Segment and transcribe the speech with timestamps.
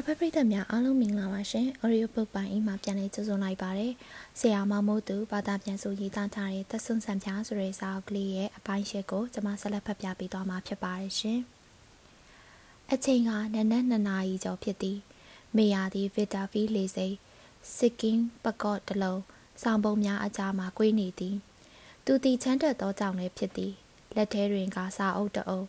[0.00, 3.88] စာဖတ်ပရိသတ်များအားလုံးမင်္ဂလာပါရှင်။ Audio Book ပိုင်းအိမ်မှာပြန်လည်ကြိုဆိုလိုက်ပါရစေ။
[4.40, 11.40] ဆရာမောင်မိုးသူဘာသာပြန်ဆိုရေးသားထားတဲ့သက်ဆွန်ဆန်ပြားဆိုတဲ့စာအုပ်ကလေးရဲ့အပိုင်းရှစ်ကိုကျွန်မဆက်လက်ဖတ်ပြပေးသွားမှာဖြစ်ပါတယ်ရှင်။
[12.92, 14.98] အချိန်ကနနက်2နာရီကျော်ဖြစ်သည်။
[15.56, 17.08] မေယာသည်ဗစ်တာဖီလေစိ
[17.76, 19.22] စစ်ကင်းပကော့တလုံး
[19.62, 21.36] ဆောင်းပုံများအကြားမှာကွေးနေသည်။
[22.04, 23.72] သူသည်ချမ်းတက်သောကြောင့်လည်းဖြစ်သည်။
[24.16, 25.66] လက်ထဲတွင်ကစာအုပ်တအုပ်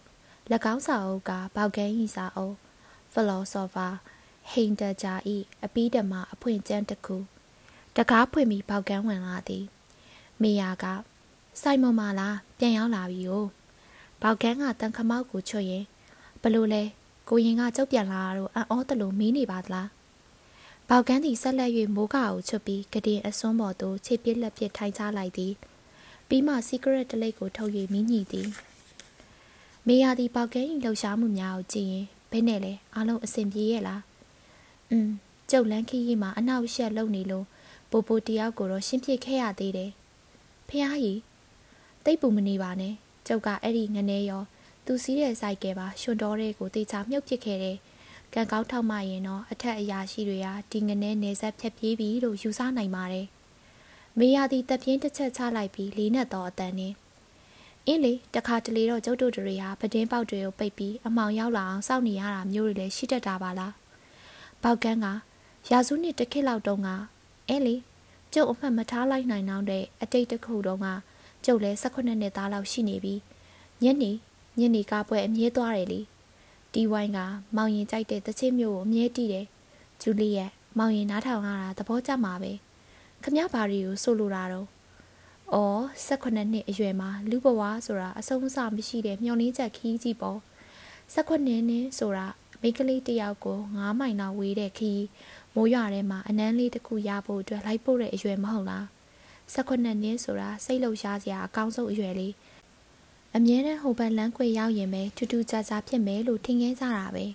[0.73, 2.55] ၎င်းစာအုပ်ကဘောက်ကန်းဤစာအုပ်
[3.14, 3.93] philosopher
[4.52, 7.18] ဟိန်တဂျာဤအပီးဓမ္မအဖွင့်ကျမ်းတစ်ခု
[7.96, 9.66] တကားဖွင့်ပြီးပေါက်ကန်းဝင်လာသည်
[10.42, 10.86] မေယာက
[11.62, 13.34] စိုက်မမလားပြန်ရောက်လာပြီ哦
[14.21, 15.86] ပေါက်ကန်းကတန်ခမောက်ကိုချွတ်ရင်
[16.42, 16.84] ဘလို့လဲ
[17.30, 19.90] ကိုရင်ကကြုတ်ပြန်လာတော့အံ့ဩတလို့မီးနေပါသလား
[20.90, 25.54] ပေါက်ကန်းသည်ဆက်လက်၍မိုးကကိုချွတ်ပြီးကတင်အစွန်းပေါ်သို့ခြေပြစ်လက်ပြထိုင်ချလိုက်သည်
[26.28, 28.48] ပြီးမှ secret တလိပ်ကိုထုတ်၍မီးညှိသည်
[29.88, 34.02] မေယာသည်ပေါက်ကန်း၏လှုပ်ရှားမှုများကိုကြည့်ရင်ဘယ်နဲ့လဲအားလုံးအဆင်ပြေရဲ့လား။
[34.92, 35.09] อืม
[35.52, 37.45] ကျုပ်လန်းခီးကြီးမှာအနောက်ရှက်လုံနေလို့
[37.92, 39.92] ပိုပိုတယောက်ကိုတော့ရှင်းပြခဲ့ရသေးတယ်။
[40.68, 41.20] ဖះကြီး
[42.06, 42.94] တိတ်ပူမနေပါနဲ့။
[43.28, 44.44] ကျုပ်ကအဲ့ဒီငနေရော
[44.86, 47.78] သူစီးတဲ့စိုက်ကဲပါရှင်တော်တဲ့ကိုတေချာမြုပ်ပစ်ခဲ့တယ်။
[48.34, 53.28] ကံကောင်းထောက်မှရင်တော့အထက်အရာရှိတွေကဒီငနေနေဆက်ဖြတ်ပြေးပြီလို့ယူဆနိုင်ပါတယ်။
[54.20, 56.94] မေယာသည်တပ်ပြင်းတစ်ချက်ချလိုက်ပြီးလေးနဲ့တော့အတန်နဲ့
[57.86, 63.73] အင်းလေတခါတလေတော့ကျုပ်တို့တွေဟာပဒင်းပေါက်တွေကိုပိတ်ပြီးအမောင်ရောက်လာအောင်စောင့်နေရတာမျိုးတွေလည်းရှိတတ်တာပါလား
[64.64, 65.08] ပေါက်ကန်းက
[65.70, 66.90] ရာစုနှစ်တစ်ခေတ်လောက်တုန်းက
[67.50, 67.76] အဲလေ
[68.34, 70.88] ကျုပ်အမှတ်မထားလိုက်နိုင်တော့တဲ့အတိတ်တစ်ခုတုန်းက
[71.46, 73.16] ကျုပ်လည်း18နှစ်သားလောက်ရှိနေပြီ
[73.84, 74.12] ညနေ
[74.60, 76.02] ညနေကပွဲအမြဲသွားတယ်လေ
[76.74, 77.20] တီဝိုင်းက
[77.56, 79.46] မောင်ရင်ကြိုက်တဲ့တချင်းမျိုးကိုအမြဲတီးတယ်
[80.02, 82.52] ဂျူလီယက်မောင်ရင်နားထောင်ရတာသဘောကျမှာပဲ
[83.23, 84.68] ခမဘာရီကိုဆိုလိုတာတော့
[85.54, 90.40] အော်18နှစ်အရွယ်မှာလူဘဝဆိုတာအဆုံးအစမရှိတဲ့မျောလင်းချက်ခီးကြီးပေါ့
[91.16, 92.28] 18နှစ်ဆိုတာ
[92.62, 95.04] မိန်းကလေးတယောက်ကို9မိုင်လောက်ဝေးတဲ့ခီး
[95.56, 98.86] မိုးရွာထဲမှာအနမ်းလေးတစ်ခုရဖို့အတွက်လိုက်ပို့တဲ့အရွယ်မဟုတ်လား
[99.54, 102.33] 18နှစ်ဆိုတာစိတ်လှုပ်ရှားစရာအကောင်းဆုံးအရွယ်လေး
[103.36, 107.26] အမြဲတမ်းဟိုဘက်လမ်းခွေရောက်ရင်ပဲထူးထူးခြားခြားဖြစ်မယ်လို့ထင်ခဲ့ကြတာပဲ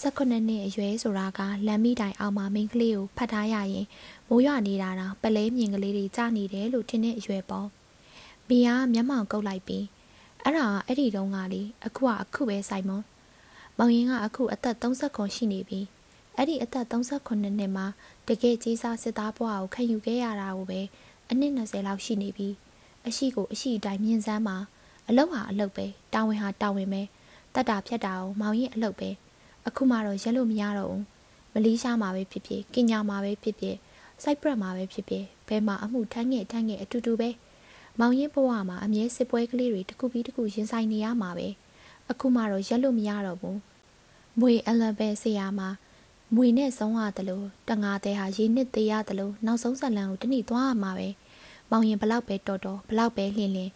[0.00, 3.86] 18နှစ်အရွယ်ဆိုတာကလမ်းမိတိုင်အောင်မှာမိန်းကလေးကိုဖတ်ထားရရင်
[4.28, 7.66] မိုးရွာနေတာတော့ပလဲမြင်ကလေးတွေကြာနေတယ်လို့ထင်တဲ့အရွယ်ပေါ့
[8.48, 9.84] မီယာမျက်မှောင်ကုတ်လိုက်ပြီး
[10.42, 13.02] အဲ့ဒါအဲ့ဒီတုန်းကလေအခုကအခုပဲဆိုင်မွန်
[13.78, 15.80] မောင်ရင်ကအခုအသက်39ရှိနေပြီ
[16.36, 17.86] အဲ့ဒီအသက်39နှစ်မှာ
[18.28, 20.80] တကယ်ကြီးစားစစ်သားဘွားကိုခံယူခဲ့ရတာကိုပဲ
[21.30, 22.48] အနှစ်20လောက်ရှိနေပြီ
[23.06, 24.56] အရှိကိုအရှိတိုင်းမြင်စမ်းမှာ
[25.08, 27.02] အလုတ်ဟာအလုတ်ပဲတာဝန်ဟာတာဝန်ပဲ
[27.54, 29.10] တတ်တာဖြတ်တာကိုမောင်ရင်အလုတ်ပဲ
[29.66, 31.02] အခုမှတော့ရက်လို့မရတော့ဘူး
[31.52, 33.76] မလီးရှားမှာပဲဖြစ်ဖြစ်ကင်ညာမှာပဲဖြစ်ဖြစ်
[34.22, 37.30] စိုက်ပရက်မှာပဲဖြစ်ဖြစ်ဘဲမှာအမှုထမ်းငယ်ထမ်းငယ်အတူတူပဲ
[38.00, 41.48] မောင်ရင်ဘဝမှာအမြဲစစ်ပွဲကလေးတွေတစ်ခုပြီးတစ်ခုရင်ဆိုင်နေရမှာပဲ
[42.10, 43.58] အခုမှတော့ရက်လို့မရတော့ဘူး
[44.40, 45.68] မွေအလဘဲဆရာမှာ
[46.34, 51.08] မွေနဲ့ဆုံးရတယ်လို့တငါတဲ့ဟာရေနှစ်သေးရတယ်လို့နောက်ဆုံးဇလန်ကိုတနည်းသွားရမှာပဲ
[51.70, 53.72] မောင်ရင်ဘလောက်ပဲတော်တော်ဘလောက်ပဲလင်းလင်း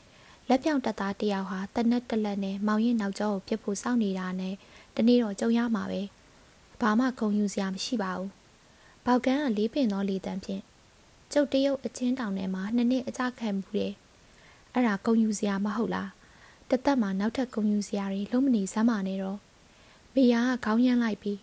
[0.48, 4.54] လက်ပြောင်တက်သားတယောက်ဟာတနက်တလက်နဲ့မောင်ရင်နောက်ကျောကိုပြစ်ဖို့စောင့်နေတာနဲ့
[4.96, 6.02] တနေ့တော့ကြုံရမှာပဲ
[6.80, 8.30] ဘာမှခုံယူစရာမရှိပါဘူး
[9.04, 10.62] ဘောက်ကန်းကလေးပင်သောလေတံဖြင့်
[11.32, 13.92] ကျုပ်တရုတ်အချင်းတောင်ထဲမှာနှစ်နှစ်အကြခံမှုတယ်
[14.72, 16.08] အဲ့ဒါကုံယူစရာမဟုတ်လား
[16.70, 19.38] တသက်မှာနောက်ထပ်ကုံယူစရာတွေလုံးမနေစမ်းပါနဲ့တော့
[20.14, 21.38] မေယာကခေါင်းရမ်းလိုက်ပြီး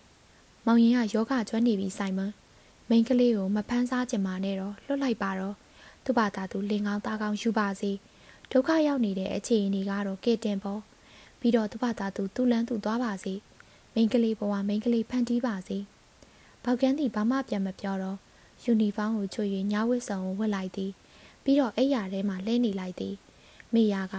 [0.65, 2.31] မောင်ရင်ကယောဂကျွမ်းနေပြီဆိုင်မန်
[2.89, 5.55] မိန်းကလေးကိုမဖမ်းစားကြမှာနဲ့တော့လွတ်လိုက်ပါတော့
[6.03, 7.91] သူ့ဘာသာသူလင်ကောင်းသားကောင်းယူပါစေ
[8.51, 10.81] ဒုက္ခရောက်နေတဲ့အခြေအနေကတော့ကဲတင်ပေါ့
[11.39, 13.33] ပြီးတော့သူ့ဘာသာသူသူ့လန်းသူသွားပါစေ
[13.93, 15.77] မိန်းကလေးဘဝမိန်းကလေးဖန်တီးပါစေ
[16.63, 18.17] ဘောက်ကန်းသည်ဘာမှပြန်မပြောတော့
[18.63, 20.91] ယူနီဖောင်းကိုချွေ၍ညဝတ်ဆောင်ကိုဝတ်လိုက်သည်
[21.43, 23.15] ပြီးတော့အိယာထဲမှာလဲနေလိုက်သည်
[23.73, 24.15] မိယာက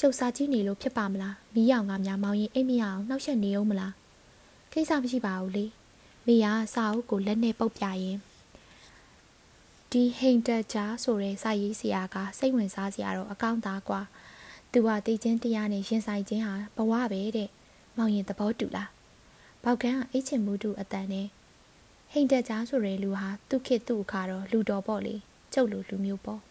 [0.00, 3.92] ကျုပ်စားကြည့်နေလို့ဖြစ်ပါမလားမီးရောင်ကများမောင်းရင်အိမ်မရအောင်နှောက်ယှက်နေအောင်မလား
[4.72, 5.64] ကိစ္စမရှိပါဘူးလေ
[6.26, 8.16] မိယာစာအုပ်ကိုလက်နဲ့ပုတ်ပြရင်
[9.90, 14.00] ဒီဟိန်တက်ချာဆိုတဲ့စာရေးဆရာကစိတ်ဝင်စားစရာတော့အကောင့်သားကွာ
[14.72, 17.48] သူကတည်ချင်းတရားနဲ့ရင်ဆိုင်ခြင်းဟာဘဝပဲတဲ့
[17.96, 18.90] မောင်ရင်သဘောတူလား
[19.64, 21.26] ဘောက်ကန်းကအိတ်ချင်မှုတူအတန်နဲ့
[22.12, 25.14] ဟိန်တက်ချာဆိုတဲ့လူဟာသူ့ခေတ်သူ့အခါတော့လူတော်ပေါ့လေ
[25.52, 26.47] ကျုပ်လိုလူမျိုးပေါ့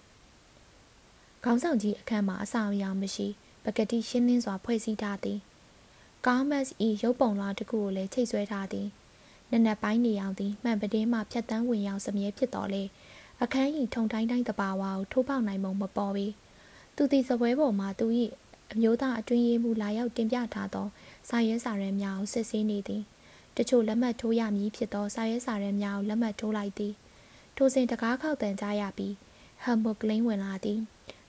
[1.43, 3.27] ခေါင်းဆောင်ကြီးအခန်းမှာအဆောင်အယောင်မရှိ
[3.63, 5.39] ပကတိရှင်းလင်းစွာဖွဲ့စည်းထားသည်
[6.25, 8.87] ကောင်းမတ်ဤရုပ်ပုံလွှာတစ်ခုကိုလည်းချိတ်ဆွဲထားသည်
[9.51, 12.83] နက်နက်ပိုင်းနေအောင်သည်မှန်ပတင်းမှဖြတ်တန်းဝင်ရောက်စမြဲဖြစ်တော်လေ
[13.41, 16.27] အခန်းဤထုံတိုင်းတိုင်းတဘာဝကိုထိုးပေါက်နိုင်မှုမပေါ်ပေ
[16.95, 18.05] သူသည်စပွဲပေါ်မှာသူ၏
[18.71, 20.87] အမျိုးသားအတွင်းရေးမှူးလာရောက်တင်ပြထားသော
[21.29, 23.01] စာရဲစာရဲများကိုစစ်ဆေးနေသည်
[23.57, 26.93] တချို့လက်မှတ်ထိုးရမည်ဖြစ်သောစာရဲစာရဲများကိုလက်မှတ်ထိုးလိုက်သည်
[27.55, 29.13] ထိုစဉ်တကားခောက်တန်ကြရပြီး
[29.63, 30.79] ဟမ်ဘုတ်ကလင်းဝင်လာသည်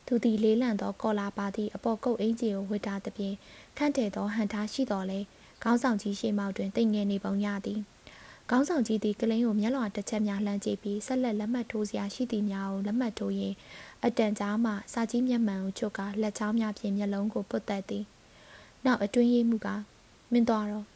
[0.08, 3.37] သူသည်လေးလံသောကော်လာပါသည့်အပေါ်ကုတ်အင်ဂျီကိုဝတ်ထားသဖြင့်
[3.76, 5.19] ခန့်တယ်သောဟန်ထားရှိတော်လဲ
[5.62, 7.81] ခေါင်းဆောင်ကြီးရှေ့မောက်တွင်တိတ်ငယ်နေပုံရသည်
[8.50, 13.56] ခေါင်းဆောင်ကြီးသည်ကလင်းကိုမျက်လွှာတစ်ချက်များလှမ်းကြည့်ပြီးဆက်လက်လက်မှတ်ထိုးစရာရှိသည်များကိုလက်မှတ်ထိုးရင်း
[14.05, 18.05] အတန်ကြားမှစာကြီးမျက်မှန်ကိုချုပ်ကလက်ချောင်းများဖြင့်မျက်လုံးကိုပုတ်တက်သည်
[18.84, 19.69] နောက်အတွင်းရေးမှုက
[20.32, 20.87] မင်းသွားတော့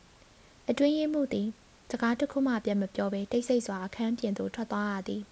[0.71, 1.49] အတွင်းရေးမှုသည်
[1.91, 5.23] စကားတစ်ခုမှပြန်မပြောဘဲတိတ်ဆိတ်စွာအခန်းပြင်သို့ထွက်သွားရသည်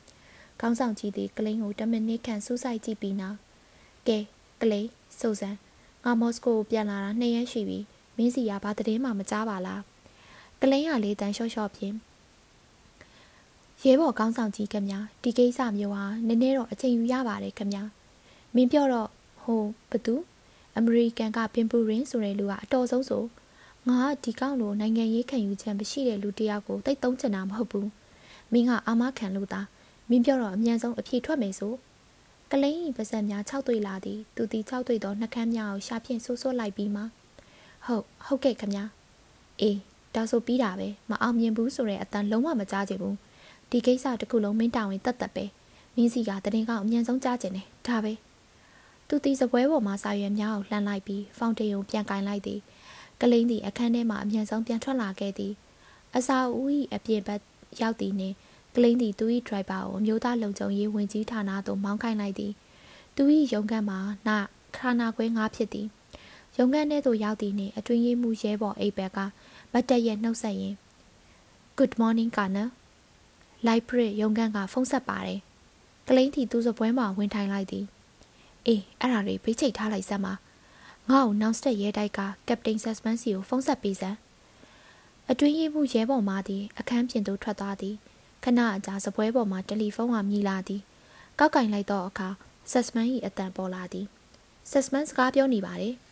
[0.60, 3.38] ခေါင်းဆောင်ကြီးသည်ကလင်းကို10မိနစ်ခန့်စူးစိုက်ကြည့်ပြီးနောက်
[4.08, 4.19] ကဲ
[4.61, 4.88] ကလေး
[5.19, 5.50] စိုးစံ
[6.05, 7.79] ငါမော်စကိုကိုပြန်လာတာနှစ်ရက်ရှိပြီ
[8.17, 9.82] မင်းစီကဘာတည်င်းမှမကြားပါလား
[10.61, 11.94] ကလင်းရလေးတန်းလျှော့လျှော့ဖြင့်
[13.85, 17.82] ရဲဘော်ကောင်းဆောင်ကြီးခင်ဗျာဒီကိစ္စမျိုးဟာနည်းနည်းတော့အချိန်ယူရပါတယ်ခင်ဗျာ
[18.55, 19.08] မင်းပြောတော့
[19.43, 20.14] ဟိုဘသူ
[20.76, 23.25] အမေရိကန်ကပင်ပူရင်ဆိုတဲ့လူကအတော်ဆုံးဆို
[23.88, 27.88] ငါကဒီကောင်လိုနိုင်ငံရေးခံယူချက်မရှိတဲ့လူတယောက်ကိုတိတ်သုံးချင်တာမဟုတ်ဘူး
[28.52, 29.67] မင်းကအာမခံလို့သား
[30.08, 31.75] မင်းပြောတော့အမြန်ဆုံးအဖြေထွက်မယ်ဆို
[32.52, 37.02] ကလိန်ဤပါဇက်များ၆တွေ့လာသည်သူသည်၆တွေ့သောနှကမ်းများကိုရှာဖြင့်ဆိုးဆိုးလိုက်ပြီးမှ
[37.87, 38.85] ဟုတ်ဟုတ်ကဲ့ခင်ဗျာ
[39.61, 39.79] အေး
[40.14, 43.17] ဒါဆိုပြီးတာပဲမအောင်မြင်ဘူးဆိုတဲ့အတန်လုံးဝမကြားချင်ဘူး
[43.70, 45.44] ဒီကိစ္စတစ်ခုလုံးမင်းတောင်းရင်တတ်တတ်ပဲ
[45.97, 48.12] မင်းစီကတရင်ကောင်အမြန်ဆုံးကြားချင်တယ်ဒါပဲ
[49.08, 52.61] သူတီစပွဲပေါ်မှာစာရွက်များကိုလှမ်းလိုက်ပြီးဖောင်တေးကိုပြန်ကင်လိုက်သည်
[53.20, 55.52] ကလိန်သည်အခန်းထဲမှအမြန်ဆုံးပြန်ထွက်လာခဲ့သည်
[56.17, 57.41] အစာဦး၏အပြင်ဘက်
[57.81, 58.35] ရောက်သည်နှင့်
[58.75, 62.52] ကလိန်သည်သူ၏ဒရိုက်ဘာကိုအမျိုးသားလုံခြုံရေးဝင်ကြီးဌာနသို့မောင်းခိုင်းလိုက်သည်
[63.17, 63.22] သူ၏
[63.52, 64.31] ရုံးခန်းမှာန
[64.76, 65.87] ခါနာခွဲငါးဖြစ်သည်
[66.58, 69.19] ရုံးခန်းထဲသို့ရောက်သည်နှင့်အတွင်းရေးမှုရဲဘော်အိပ်ဘက်က
[69.72, 70.76] မတ်တက်ရဲ့နှုတ်ဆက်ရင်း
[71.78, 72.70] Good morning ကနော်
[73.67, 75.40] library ရုံးခန်းကဖုန်းဆက်ပါတယ်။
[76.08, 77.84] ကလိန်းတီသူ့စပွဲမှာဝင်ထိုင်လိုက်သည်။
[78.66, 80.34] အေးအဲ့ဒါတွေဘေးချိတ်ထားလိုက်စမ်းပါ။
[81.11, 84.16] ငါ့ကိုနောက်စတက်ရဲတိုက်ကကပတိန်ဆက်စပန်စီကိုဖုန်းဆက်ပေးစမ်း။
[85.31, 87.96] အတွင်းရေးမှုရဲဘော်မှသည်အခန်းပြင်သို့ထွက်သွားသည်။
[88.44, 90.81] ခဏအကြာစပွဲပေါ်မှာတယ်လီဖုန်းကမြည်လာသည်။
[91.38, 92.28] ကောက်ကင်လိုက်သောအခါ
[92.70, 94.06] ဆက်စပန်၏အတန်ပေါ်လာသည်။
[94.70, 95.94] ဆက်စပန်စကားပြောနေပါတယ်။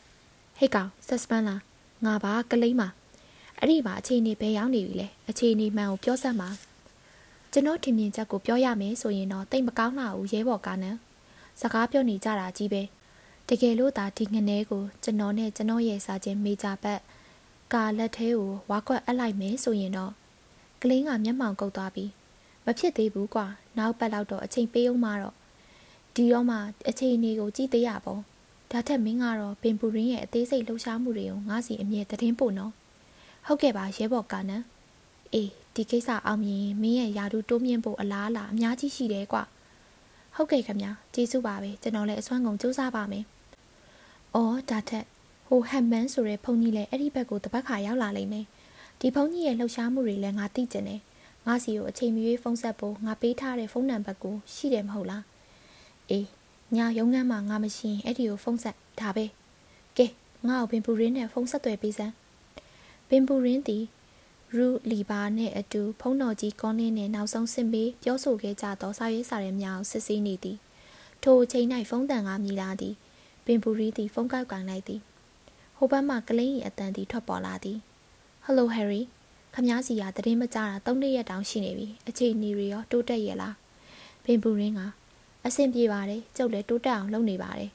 [0.59, 1.61] ဟေ့ကောင်ဆက်စပန်လား
[2.05, 2.89] ငါပါကလိန်းပါ
[3.59, 6.51] အဲ့ဒီမှာအခြေအနေဘယ်ရောက်နေပြီလဲအခြေအနေမှန်ကိုပြောစမ်းပါ
[7.53, 10.99] ကျွန်တော်ထင်မြင်ချက်ကိုပြောရမယ်ဆိုရင်တော့တိတ်မကောင်းလာဘူးရဲဘော်ကနန်း
[11.61, 12.83] စကားပြောနေကြတာကြီးပဲ
[13.49, 17.01] တကယ်လို့သာဒီငနေကိုကျွန်တော်နဲ့ကျွန်တော်ရဲ့စာချင်းမေဂျာဘက်
[17.73, 20.13] ကာလက်သေးကိုဝါကွက်အပ်လိုက်မယ်ဆိုရင်တော့
[20.83, 22.11] ကလင်းကမျက်မှောင်ကုတ်သွားပြီး
[22.69, 23.47] မဖြစ်သေးဘူးကွာ
[23.79, 25.35] နောက်ပတ်လောက်တော့အချိန်ပေးအောင်မတော့
[26.15, 26.57] ဒီတော့မှ
[26.89, 28.21] အချိန်နေကိုကြည့်သေးရပေါ့
[28.71, 32.73] ဒါထက်မင်းကတော့ပင်ပူရင်းရဲ့အသေးစိတ်လှုပ်ရှားမှုတွေကိုငါစီအမြဲသတင်းပို့နော်
[33.47, 34.65] ဟုတ်ကဲ့ပါရဲဘော်ကနန်း
[35.33, 39.39] အေးဒီကိစ္စအောင်မြင်မင်းရဲ့ယာတူတိုးမြင့်ဖို့အလားအလာအများကြီးရှိတယ်ကွ
[40.37, 43.25] ဟုတ်ကဲ့ခင်ဗျာကျေးဇူးပါပဲကျွန်တော်လည်းအစွမ်းကုန်စူးစမ်းပါမယ်
[44.35, 45.05] အော်ဒါထက်
[45.49, 48.47] ဟိုဟမ်မန်ဆိုတဲ့ဖုန်ကြီးလည်းအဲ့ဒီဘက်ကိုတပတ်ခါရောက်လာလိမ့်မယ်
[49.01, 51.01] ဒီဖုန်ကြီးရဲ့လှုပ်ရှားမှုတွေလည်းငါသိကျင်တယ်
[51.47, 55.25] ငါစီကိုအချိန်မီဖုန်းဆက်ဖို့ငါပေးထားတဲ့ဖုန်းနံပါတ်ကိုရှိတယ်မဟုတ်လား
[56.11, 56.27] အေး
[56.77, 59.25] ညာရုံးခန်းမှာငါမရှိရင်အဲ့ဒီကိုဖုန်းဆက်ဒါပဲ
[59.97, 60.07] ကဲ
[60.49, 62.15] ငါ့ကိုပင်ပူရင်းနဲ့ဖုန်းဆက်သွယ်ပေးစမ်း
[63.09, 63.85] ပင်ပူရင်းသည်
[64.57, 70.59] ရူလီဘာနှင့်အတူဖုံးတော်ကြီးကောင်းလင်းနှင့်နောက်ဆုံးဆင်ပေးပြောဆိုခဲ့ကြသောစာရေးစာရဲများကိုစစ်ဆေးနေသည်
[71.23, 72.95] ထိုအချိန်၌ဖုန်းတန်ကမြည်လာသည်
[73.45, 75.01] ပင်ပူရီသည်ဖုန်းကောက်ကန်လိုက်သည်
[75.77, 77.79] ဟိုဘက်မှကလိန်း၏အတန်သည်ထွက်ပေါ်လာသည်
[78.45, 79.01] ဟယ်လိုဟယ်ရီ
[79.55, 83.55] ခမားစီကတရင်မကြတာ၃နှစ်ရက်တောင်ရှိနေပြီအချိန်နေရီရောတိုးတက်ရဲ့လား
[84.25, 84.81] ပင်ပူရင်းက
[85.47, 87.71] အဆင်ပြေပါတယ်ကျုပ်လည်းတိုးတက်အောင်လုပ်နေပါတယ်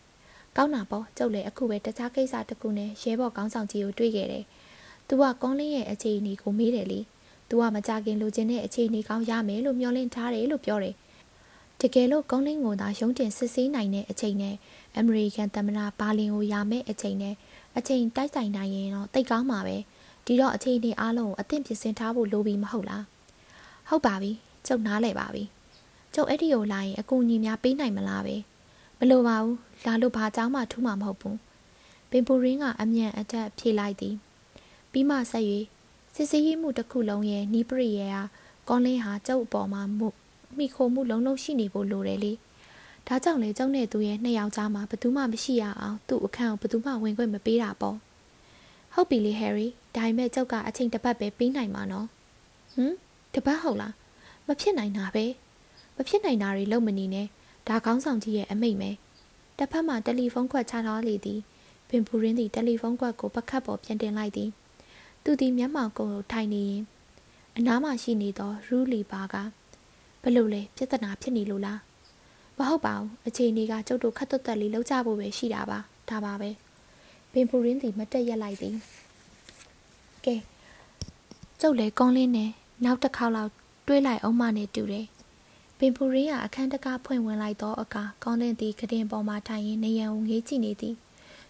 [0.57, 4.43] ကောင်းတာပေါ့ကျုပ်လည်းအခုပဲတခြားကိစ္စတစ်ခုနဲ့ရဲဘော်ကောင်းဆောင်ကြီးကိုတွေ့ခဲ့တယ်။
[5.07, 6.99] "तू ကကောင်းလင်းရဲ့အခြေအနေကိုမေးတယ်လေ။
[7.49, 10.95] तू ကမကြခင်လိုချင်တဲ့အခြေအနေကောင်းရမယ်လို့မျှော်လင့်ထားတယ်လို့ပြောတယ်။
[11.81, 14.55] တကယ်လို့ကောင်းလင်းကိုသာရုံးတင်စစ်ဆေးနိုင်တဲ့အချိန်နဲ့
[14.97, 17.35] အမေရိကန်သမ္မတဘာလင်ကိုရမယ်အချိန်နဲ့
[17.77, 19.77] အချိန်တိုက်ဆိုင်နိုင်ရင်တော့တိတ်ကောင်းမှာပဲ။
[20.25, 23.03] ဒီတော့အခြေအနေအားလုံးကိုအသင့်ပြင်ဆင်ထားဖို့လိုပြီမဟုတ်လား။
[23.89, 24.31] ဟုတ်ပါပြီ။
[24.67, 25.43] ကျုပ်နားလည်ပါပြီ။
[26.13, 28.35] ကျုပ်အဲ့ဒီကိုလာရင်အကူအညီများပေးနိုင်မလားပဲ။
[28.99, 31.35] မလိုပါဘူး။လာလို့ဘာကြောင်းမှထူးမှာမဟုတ်ဘူး။
[32.09, 34.15] ပင်ပူရင်းကအမြန်အတက်ဖြေလိုက်သည်။
[34.91, 35.45] ပြီးမှဆက်၍
[36.15, 38.23] စစ်စည်းရေးမှုတစ်ခုလုံးရဲ့နီးပရိရဲ့ဟာ
[38.67, 40.09] ကောင်းလင်းဟာကျုပ်အပေါ်မှာမှု
[40.57, 42.31] မိခိုမှုလုံးလုံးရှိနေဖို့လိုတယ်လေ
[43.07, 47.97] ဒါကြောင့်လေကျုံနဲ့သူရဲ့နှစ်ယောက်ကြားမှာဘယ်သူမှမရှိရအောင်သူ့အခန်းကိုဘယ်သူမှဝင်ခွင့်မပေးတာပေါ့
[48.93, 52.07] ဟုတ်ပြီလေဟယ်ရီဒါပေမဲ့ကျုပ်ကအချိန်တစ်ပတ်ပဲပြီးနိုင်မှာနော်
[52.73, 52.93] ဟမ်
[53.33, 53.93] တပတ်ဟုတ်လား
[54.47, 55.25] မဖြစ်နိုင်တာပဲ
[55.95, 57.27] မဖြစ်နိုင်တာတွေလုံးမနေနဲ့
[57.67, 58.89] ဒါကောင်းဆောင်ကြီးရဲ့အမိတ်ပဲ
[59.57, 61.39] တစ်ဖက်မှာတယ်လီဖုန်းခွက်ချထားလေသည်
[61.89, 64.49] ပင်ပူရင်းသည်တယ်လီဖုန်းခွက်ကိုပကတ်ပေါ်ပြန်တင်လိုက်သည်
[65.23, 66.83] သူသည်မျက်မှောင်ကုံကိုထိုင်နေရင်
[67.57, 69.35] အနားမှာရှိနေသောရူလီပါက
[70.23, 71.79] ဘလို့လဲပြဿနာဖြစ်နေလို့လား
[72.57, 76.49] မဟုတ်ပါဘူးအချိန်ကြီးကကျုပ်တို့ခတ်သွက်တက်လေးလောက်ကြဖို့ပဲရှိတာပါဒါပါပဲ
[77.35, 78.75] ပင်ပူရင်းသည်မတက်ရက်လိုက်သည်
[80.25, 80.35] ကဲ
[81.59, 82.49] ကျုပ်လည်းကောင်းလင်းနဲ့
[82.83, 83.51] နောက်တစ်ခေါက်လောက်
[83.87, 85.07] တွေးလိုက်အောင်မနဲ့တူတယ်
[85.77, 90.95] ပင်ပူရင်းကအခန်းတကားဖွင့်ဝင်လိုက်သောအခါကောင်းလင်းသည်ကတင်ပေါ်မှထိုင်ရင်းနေရန်ကိုငေးကြည့်နေသည်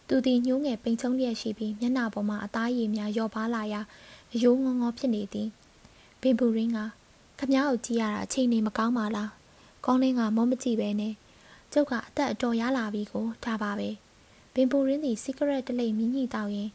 [0.07, 3.81] သူသည်ညှိုးငယ်ပိန်ချုံလျက်ရှိပြီးမျက်နှာပေါ်မှာအသားရည်များလျော့ပါလာရာ
[4.33, 5.47] အယိုးငေါငေါဖြစ်နေသည်
[6.21, 6.79] ဘင်ပူရင်းက
[7.39, 9.29] ခမ ्या ကိုကြည့်ရတာအချိန်နေမကောင်းပါလား
[9.85, 11.13] ကောင်းလင်းကမောမကြည့်ပဲနဲ့
[11.73, 13.89] ကျုပ်ကအသက်အတော်ရလာပြီကိုဒါပါပဲ
[14.53, 16.69] ဘင်ပူရင်းသည်စီကရက်တလိပ်မြင့်ညိတောက်ရင်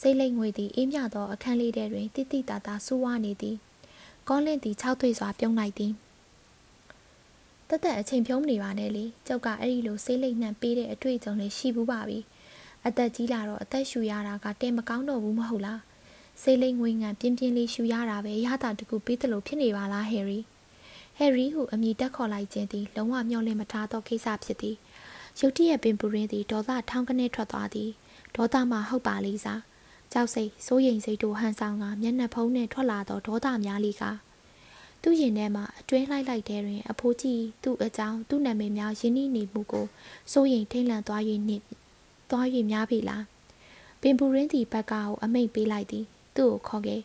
[0.00, 3.56] စိတ်လိတ်ငွေသည်အေးမြသောအခန်းလေးထဲတွင်တိတိတသာဆူဝါနေသည်
[4.28, 5.92] ကောင်းလင်းသည်၆သွေ့စွာပြုံးလိုက်သည်
[7.68, 12.18] တသက်အချိန်ဖြုံးနေပါနဲ့လေကျုပ်ကအဲ့ဒီလိုစိတ်လိတ်နှံပေးတဲ့အတွေ့အကြုံလေးရှိဘူးပါပြီ
[12.86, 15.80] အသက်ကြီးလာတော့အသက်ရှူရတာကတဲမကောင်းတော့ဘူးမဟုတ်လား
[16.42, 20.38] စိတ်လိမ်ငွေငံပြင်းပြင်းလေးရှူရတာပဲရတာတကူပေးတယ်လို့ဖြစ်နေပါလားဟယ်ရီ
[21.18, 24.76] ဟယ်ရီဟုအမည်တက်ခေါ်လိုက်ခြင်းသည်လုံးဝမျှော်လင့်မထားသောကိစ္စဖြစ်သည်
[25.38, 27.90] ရုတ်တရက်ပင်ပူရင်းသည်ဒေါသထောင်းကနေထွက်သွားသည်
[28.36, 29.62] ဒေါသမှဟုတ်ပါလိမ့်စား
[30.12, 34.02] ကြောက်စိတ်စိုးရိမ်စိတ်တို့ဟန်ဆောင်ကမျက်နှာဖုံးနှင့်ထွက်လာသောဒေါသများလီက
[35.02, 39.86] သူ့ရင်ထဲမှာအတွင်းလိုက်လိုက်တဲ့တွင် အဖိုးကြီးသူ့အကြောင်းသူ့နာမည်များရင်းနှီးနေမှုကို
[40.32, 41.64] စိုးရိမ်ထိတ်လန့်သွား၍နှင့်
[42.30, 43.24] သွား၍များပြီလား
[44.00, 46.04] ပင်ပူရင်းသည်ဘက်ကားကိုအမိတ်ပေးလိုက်သည်
[46.36, 47.02] သူ့ကိုခေါ်ခဲ့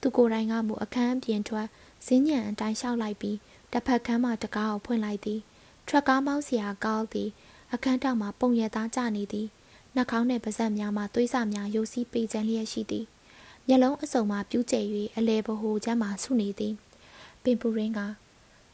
[0.00, 1.66] သူကိုယ်တိုင်ကမူအခန်းပြင်ထွက်
[2.06, 3.36] ဇင်းညံအတိုင်းလျှောက်လိုက်ပြီး
[3.72, 5.40] တစ်ဖက်ခန်းမှတကားကိုဖွင့်လိုက်သည်
[5.88, 7.28] ထရက်ကားမောင်းစရာကောင်းသည်
[7.72, 9.48] အခန်းတောင်မှပုံရသားကျနေသည်
[9.94, 13.06] နှာခေါင်းနှင့်ပါးစပ်များမှသွေးစများရိုစီးပေချမ်းလျက်ရှိသည်
[13.66, 14.80] မျက်လုံးအစုံမှပြူးကျဲ၍
[15.16, 16.74] အလဲဘဟိုချမ်းမှဆုနေသည်
[17.42, 18.00] ပင်ပူရင်းက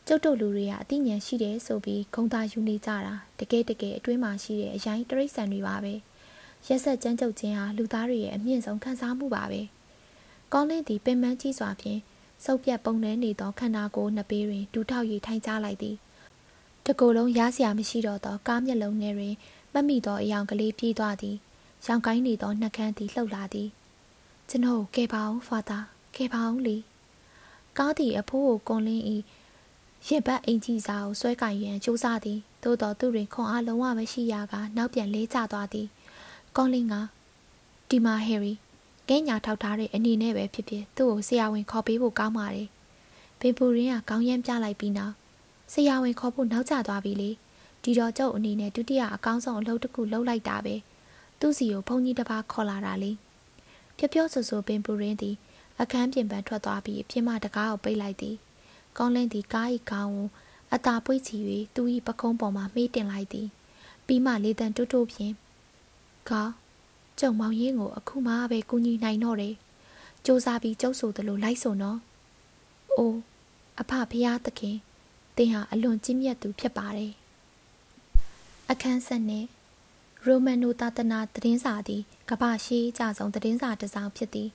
[0.06, 5.94] ကျုပ်တို့လူတွေကအသိဉာဏ်ရှိတယ်ဆိုပြီးဂုံသာယူနေကြတာတကယ်တကယ်အတွင်းမှာရှိတဲ့အရင်တရိတ်ဆန်တွေပါပဲ
[6.66, 9.60] ရက်ဆက်ကြမ်းကြုတ်ခြင်းဟာလူသားတွေရဲ့အမြင့်ဆုံးခံစားမှုပါပဲ
[10.52, 12.00] ကောင်းလင်းသည်ပင်မကြီးစွာဖြင့်
[12.44, 15.96] စုပ်ပြတ်ပုံနှဲနေသောခန္ဓာကိုယ်နှစ်ပေးတွင်ဒူထောက်၍ထိုင်ချလိုက်သည်
[16.86, 19.34] တကိုယ်လုံးရစရာမရှိတော့သောကားမျက်လုံးထဲတွင်
[19.72, 21.36] မမိသောအယောင်ကလေးပြေးသွားသည်
[21.86, 23.68] ရောင်ကိုင်းနေသောနှက်ခမ်းသည်လှုပ်လာသည်
[24.48, 25.78] ကျွန်တော်ကဲပါအောင်ဖာသာ
[26.16, 26.76] ကဲပါအောင်လေ
[27.78, 29.04] ကားသည်အဖိုးကိုကွန်လင်း၏
[30.06, 35.86] ရင်ဘတ်အင်ကြီးစာကိုဆွဲကင်ရန်ကြိုးစားသည်သို့တော်သူတွင်ခွန်အားလုံးဝမရှိရကနောက်ပြန်လဲကျသွားသည်
[36.56, 36.94] ကွန်လင်းက
[37.88, 38.52] ဒီမာဟယ်ရီ
[39.08, 42.68] ကဲညာထောက်ထားတဲ့အနေနဲ့ပဲဖြစ်ဖြစ်သူ့ကိုဆရာဝန်ခေါ်ပေးဖို့ကောင်းပါတယ်
[43.40, 45.14] ဘင်ပူရင်းကခေါင်းရမ်းပြလိုက်ပြီးနောက်
[45.72, 47.30] ဆရာဝန်ခေါ်ဖို့နောက်ကျသွားပြီလေ
[47.82, 50.74] ဒီတော့ကျုပ်အနေနဲ့ဒုတိယအကောင်းဆုံးအလုပ်တစ်ခုလုပ်လိုက်တာပဲ
[51.40, 53.12] သူ့စီကိုဘုန်းကြီးတစ်ပါးခေါ်လာတာလေ
[53.96, 55.36] ပြပြောဆူဆူပင်ပူရင်းသည်
[55.80, 58.36] အခန်းပြင်ပန်းထွက်သွားပြီးအပြင်မှတကားကိုပိတ်လိုက်သည်
[58.98, 60.28] ကောင်းလင်းသည်ကား၏ခေါင်းကို
[60.74, 61.36] အသာပွေ့ချီ၍
[61.74, 63.48] သူ၏ပကုံးပေါ်မှမေးတင်လိုက်သည်
[64.06, 65.34] ပြီးမှလေတံတွတ်တွတ်ဖြင့်
[66.28, 66.50] ကား
[67.18, 69.54] ကျုံမောင်ရင်းကိုအခုမှပဲကူညီနိုင်တော့တယ်
[70.24, 71.98] စူးစမ်းပြီးကျုပ်ဆိုသလိုလိုက်ဆိုနော်
[72.96, 73.18] အိုး
[73.80, 74.76] အဖဖရားသခင်
[75.36, 77.12] သင်ဟာအလွန်ကြီးမြတ်သူဖြစ်ပါတယ်
[78.70, 79.48] အခန်းဆက်နှင့်
[80.26, 84.48] ရိုမန်နိုသာသနာသတင်းစာသည်ကမ္ဘာရှိကြဆုံးသတင်းစာတစ်စောင်ဖြစ်သည်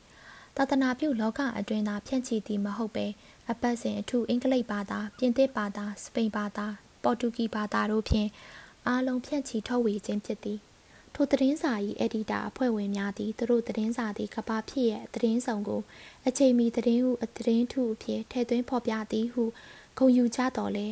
[0.57, 3.05] သာသနာပြုလောကအတွင်းသာဖြန့်ချီသည်မဟုတ်ပဲ
[3.49, 6.67] အပတ်စဉ်အထူးအင်္ဂလိပ်ဘာသာပြင်သစ်ဘာသာစပိန်ဘာသာ
[7.03, 8.29] ပေါ်တူဂီဘာသာတို့ဖြင့်
[8.87, 10.59] အားလုံးဖြန့်ချီထုတ်ဝေခြင်းဖြစ်သည်
[11.13, 15.81] ထိုသတင်းစာ၏အက်ဒီတာအဖွဲ့ဝင်များသည်သူတို့သတင်းစာသည်ကဘာဖြစ်ရဲ့သတင်းဆောင်ကို
[16.27, 19.43] အချိန်မီသတင်းဟုအသတင်းထုအဖြစ်ထည့်သွင်းဖော်ပြသည်ဟု
[19.97, 20.87] ဂုဏ်ယူကြတော်လဲ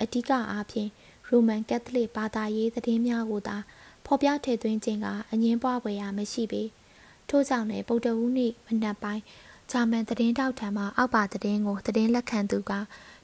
[0.00, 0.90] အဓိကအားဖြင့်
[1.28, 3.56] ရိုမန်ကက်သလစ်ဘာသာရေးသတင်းများကိုသာ
[4.06, 6.62] ဖော်ပြထည့်သွင်းခြင်းကအငင်းပွားဖွယ်ရာမရှိပေ
[7.28, 9.22] ထို့ကြောင့်လည်းဗုဒ္ဓဟူးနေ့မနက်ပိုင်း
[9.70, 12.72] ဂျာမန်သတင်းတောက်ထံမှအောက်ပါသတင်းကိုသတင်းလက်ခံသူက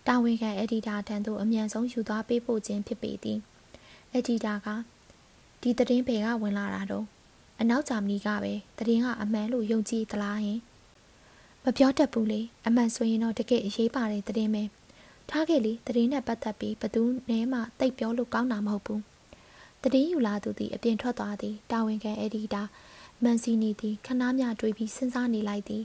[0.06, 3.38] တာဝန်ခံအက်ဒီတာထံသို့အမြန်ဆုံးယူသွားပေးပို့ခြင်းဖြစ်ပေသည်
[4.12, 4.68] အက်ဒီတာက
[5.60, 7.06] ဒီသတင်းဘယ်ကဝင်လာတာတော့
[7.60, 10.58] အနောက်ဂျာမနီကပဲသတင်းကအမှန်လို့ယုံကြည်သလားဟင်
[11.64, 14.62] မပြောတတ်ဘူးလေအမှန်ဆိုရင်တော့တကယ်အရေးပါတဲ့သတင်းပဲ
[15.30, 19.02] ထားခဲ့လေသတင်းနဲ့ပတ်သက်ပြီးဘသူနဲမှတိတ်ပြောလို့ကောင်းတာမဟုတ်ဘူး
[19.82, 22.62] သတင်းယူလာသူသည်အပြင်ထွက်သွားသည်တာဝန်ခံအက်ဒီတာ
[23.22, 25.84] မန်စီနီသည်ခဏမျှတွေးပြီးစဉ်းစားနေလိုက်သည်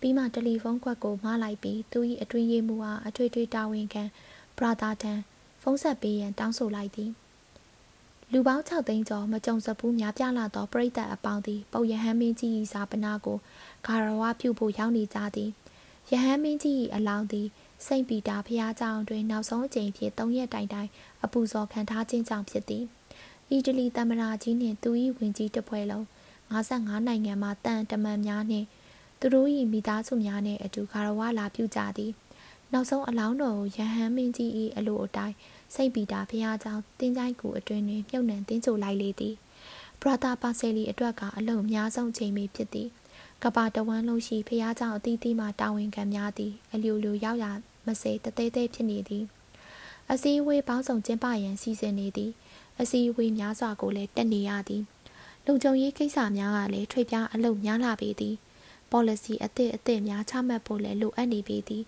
[0.00, 4.02] ပြီးမှတယ်လီဖုန်းကွက်ကိုမလိုက်ပြီးသူ၏အတွင်းရေးမှုအားအထွေထွေတာဝန်ခံ
[4.56, 5.18] ဘရာသာတန်
[5.62, 7.10] ဖုန်းဆက်ပေးရန်တောင်းဆိုလိုက်သည်
[8.32, 13.38] လူပေါင်း6သိန်းကျော်မကြုံစဘူးများပြားလာသောပရိသတ်အပေါင်းသည်ပုပ်ယဟန်မင်းကြီး၏စာပနာကို
[13.86, 15.50] ဂါရဝပြုဖို့ရောက်နေကြသည်
[16.10, 17.46] ယဟန်မင်းကြီး၏အလောင်းသည်
[17.85, 20.89] စိန့်ပီတာဖျားကျောင်းတွင်နောက်ဆုံးအကြိမ်ဖြင့်၃ရက်တိုင်တိုင်
[21.23, 22.83] အပူဇော်ခံထားခြင်းကြောင့်ဖြစ်သည်
[23.51, 26.05] အီတလီသမ္မတကြီးနှင့်သူ၏ဝင်ကြီးတစ်ဖွဲ့လုံး
[26.53, 28.67] 55နိုင်ငံမှတန်တမန်များနှင့်
[29.19, 32.11] သူတို့၏မိသားစုများနှင့်အတူဂါရဝလာပြုကြသည်
[32.73, 35.35] နောက်ဆုံးအလောင်းတော်ကိုယဟန်မင်းကြီး၏အလိုအတိုင်း
[35.75, 39.35] စိတ်ပီတာဖះเจ้าတင်းချိုင်းကူအတွင်တွင်မြုပ်နှံတင်းချိုလိုက်လေသည်
[40.01, 42.89] ဘရာသာပါဆယ်လီအတွက်ကအလုံးအများဆုံးချိန်မီဖြစ်သည်
[43.43, 47.45] ကဘာတဝမ်းလုံးရှိဖះเจ้าအသီးသီးမှတာဝန်ခံများသည်အလျူလျူရောက်ရ
[47.86, 49.24] မစေတသေးသေးဖြစ်နေသည်
[50.10, 52.30] အစည်းအဝေးပေါင်းစုံကျင်းပရန်စီစဉ်နေသည်
[52.80, 54.82] အစည်းအဝေးများစွာကိုလည်းတက်နေရသည်
[55.46, 58.34] လုံခြုံရေးကိစ္စများကလည်းထွေပြားအလုပ်များလာပေသည်
[58.92, 61.84] policy အသစ်အသစ်များချမှတ်ဖို့လည်းလိုအပ်နေပေသည်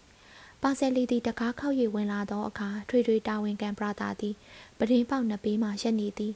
[0.62, 4.34] ပါဆယ်လီသည်တကားခောက်၍ဝင်လာသောအခါထွေထွေတာဝန်ခံပရာသာသည်
[4.78, 6.32] ပဒင်းပေါက်နှစ်ပေးမှရက်နေသည်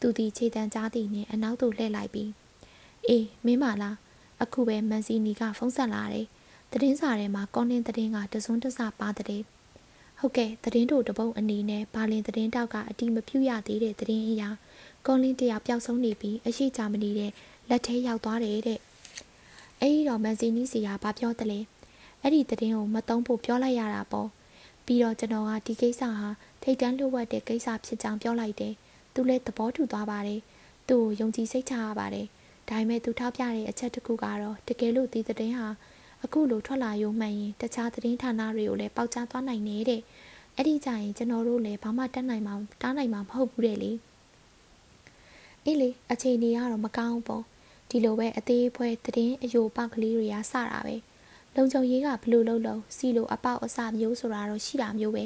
[0.00, 2.30] သူသည်ခြေတံကြားသည်နှင့်အနောက်သို့လှည့်လိုက်ပြီး
[3.08, 3.96] အေးမင်းမလား
[4.42, 6.26] အခုပဲမန်စီနီကဖုန်းဆက်လာတယ်
[6.72, 9.42] သတင်းစာထဲမှာကောလင်းသတင်းကတစွန်းတစပါတဲ့
[10.18, 14.48] ဟုတ်ကဲ့သတင်းတို့တပုတ်အနေနဲ့ဘာလင်သတင်းတောက်ကအတိမပြုတ်ရသေးတဲ့သတင်းအရာ
[15.06, 17.30] ကောလင်းတယောက်ပျောက်ဆုံးနေပြီးအရှိဂျာမနီတဲ့
[17.68, 18.78] လက်ထဲရောက်သွားတယ်တဲ့
[19.80, 21.60] အဲ့ဒီတော့မန်စီနီစီကဘာပြောတယ်လဲ
[22.22, 24.28] အဲ့ဒီသတင်းကိုမတုံးဖို့ပြောလိုက်ရတာပေါ့
[24.86, 26.28] ပြီးတော့ကျွန်တော်ကဒီကိစ္စဟာ
[26.62, 28.74] ထိတ်တန်းလွတ်ဝက်တဲ့ကိစ္စဖြစ်ကြောင်းပြောလိုက်တယ်
[29.14, 30.40] သူလည်းသဘောတူသွားပါတယ်
[30.88, 32.26] သူ့ကိုယုံကြည်စိတ်ချရပါတယ်
[32.68, 35.68] ဒါပေမဲ့သူထောက်ပြတဲ့အချက်တစ်ခုကတော့တကယ်လို့ဒီသတင်းဟာ
[36.24, 40.00] အခုလိုထွက်လာရုံမှန်ရင်တခြားသတင်းဌာနတွေကိုလည်းပေါက်ကြားသွားနိုင်နေတဲ့
[40.56, 43.92] အဲ့ဒီကြရင်ကျွန်တော်တို့လည်းဘာမှတက်နိုင်မှာတားနိုင်မှာမဟုတ်ဘူးတဲ့လေ
[45.64, 47.44] အေးလေအချိန်ကြီးကတော့မကောင်းဘူးပေါ့
[47.90, 50.96] ဒီလိုပဲအသေးဖွဲသတင်းအယိုပေါက်ကလေးတွေကစတာပဲ
[51.56, 55.24] လုံခြုံရေးကဘလို့လုံးလုံးစီလိုအပေါက်အစမျိုးဆိုတာတော့ရှိတာမျိုးပဲ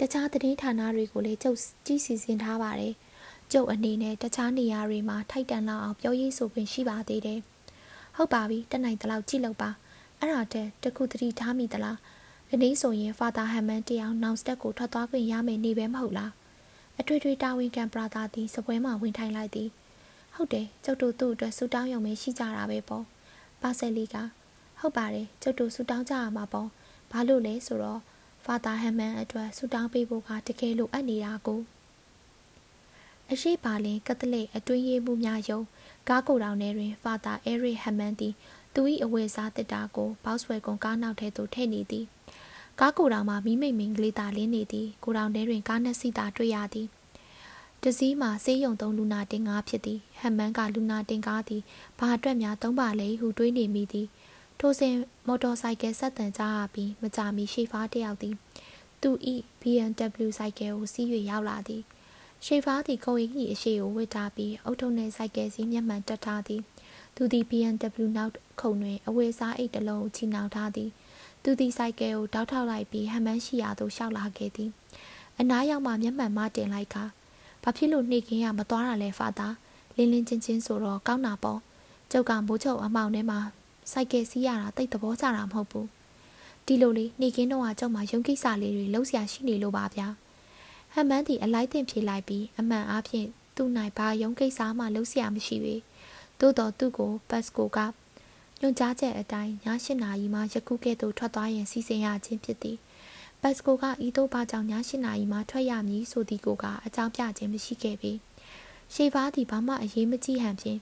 [0.00, 2.94] တခြားသတင်းဌာနတွေကိုလည်းကျုပ်ကြည့်စီစဉ်ထားပါတယ်
[3.52, 7.40] ကျုပ်အနေနဲ့တခြားနေရာတွေမှာထိုက်တန်လောက်အောင်ပြောရေးဆိုခွင့်ရှိပါသေးတယ်
[8.16, 9.70] ဟုတ်ပါပြီတနိုင်တလောက်ကြည့်လို့ပါ
[10.18, 11.98] အဲ့ဒါတဲ့တခုတတိထားမိသလား
[12.48, 16.32] ဒီနေ့ဆိုရင်ဖာသာဟမ်မန်တယောက်နောင်စတက်ကိုထွက်သွားခွင့်ရမယ်နေပဲမဟုတ်လား
[17.00, 19.68] အထွေထွေတာဝန်ခံပရာသာသည်စပွဲမှာဝင်ထိုင်လိုက်သည်
[20.34, 23.04] ဟုတ်တယ်ကျုပ်တို့သူ့အတွက်ဆူတောင်းရုံပဲရှိကြတာပဲပေါ့
[23.62, 24.16] ပါဆယ်လီက
[24.80, 26.68] ဟုတ်ပါတယ်ကျုပ်တို့ဆူတောင်းကြရမှာပေါ့
[27.10, 28.00] ဘာလို့လဲဆိုတော့
[28.44, 31.60] ဖာသာဟမ်မန်အတွက်ဆူတောင်းပေးဖို့ကတကယ်လို့အပ်နေတာကို
[33.32, 35.60] အရှိပါလင်ကက်သလစ်အတွင်းရေးမှုများယုံ
[36.08, 38.34] ကားကိုယ်တော်ထဲတွင် ဖာသာအဲရစ်ဟမ်မန်သည်
[38.76, 42.04] သူ၏အဝယ်စားတစ်တာကိုဘောက်ဆွဲကွန်ကားနောက်ထဲသို့ထည့်နေသည်
[42.80, 46.86] ကားကိုယ်တော်မှာမိမိတ်မင်္ဂလေးသာလင်းနေသည်ကိုတော်ထဲတွင်ကားနှစ်စီးသာတွေ့ရသည်
[47.82, 51.62] တစည်းမှာဆေးရုံသုံးလူနာတင်ကားဖြစ်သည်ဟမ်မန်ကလူနာတင်ကားသည်
[51.98, 54.06] ဘာအတွက်များသုံးပါလဲဟုတွေးနေမိသည်
[54.58, 54.94] ထိုစဉ်
[55.26, 58.34] မော်တော်ဆိုင်ကယ်ဆက်တန်ကြရပြီးမကြမီရှေဖားတယောက်သည်
[59.02, 59.10] သူ၏
[59.60, 61.82] BMW ဆိုင်ကယ်ကိုစီး၍ရောက်လာသည်
[62.44, 66.62] ရှေဖားသည်ကိုယ်၏အရှိကိုဝစ်ထားပြီးအုတ်ထုံနှင့်ဆိုင်ကယ်စီးမျက်မှန်တက်ထားသည်
[67.16, 70.90] သူသည် BMW နောက်ခုံတွင်အဝေးစားအိတ်တစ်လုံးကိုချီနှောင်ထားသည်
[71.42, 74.70] သူသည်ဆိုင်ကယ်ကိုတောက်ထောက်လိုက်ပြီးဟမ်မန်းရှိရာသို့ရှောက်လာခဲ့သည်
[75.40, 76.96] အနားရောက်မှမျက်မှန်မတင်လိုက်က
[77.62, 79.48] ဘာဖြစ်လို့နှိကင်းရမသွားတာလဲဖာသာ
[79.96, 81.60] လင်းလင်းချင်းချင်းဆိုတော့ကောင်းတာပေါ့
[82.10, 83.38] ကျုပ်ကမိုးချုပ်အမောင်ထဲမှာ
[83.92, 85.88] စိုက်ကယ်စီးရတာတိတ်သဘောကျတာမဟုတ်ဘူး
[86.66, 90.08] ဒီလိုလေးနေကင်းတော့ကျုံမှာရုံကိစ္စလေးတွေလှုပ်ရှားရှိနေလို့ပါဗျာ
[90.94, 95.74] ဟမ်မန်းတီအလိုက်တင်ဖြေလိုက်ပြီးအမှန်အားဖြင့်သူ့နိုင်ဘာရုံကိစ္စမှလှုပ်ရှားမရှိပေ
[96.40, 97.78] သို့တော်သူ့ကိုဘတ်စကိုက
[98.60, 102.78] ညွှန်ကြားချက်အတိုင်းည၈နာရီမှယခုကဲ့သို့ထွက်သွားရန်စီစဉ်ရခြင်းဖြစ်သည်
[103.42, 108.12] ဘတ်စကိုကဤသို့ပါကြောင့်ည၈နာရီမှထွက်ရမည်ဆိုသည်ကိုကအကြောင်းပြခြင်းမရှိခဲ့ပေ
[108.94, 110.80] ရှေဖားသည်ဘာမှအရေးမကြီးဟန်ဖြင့်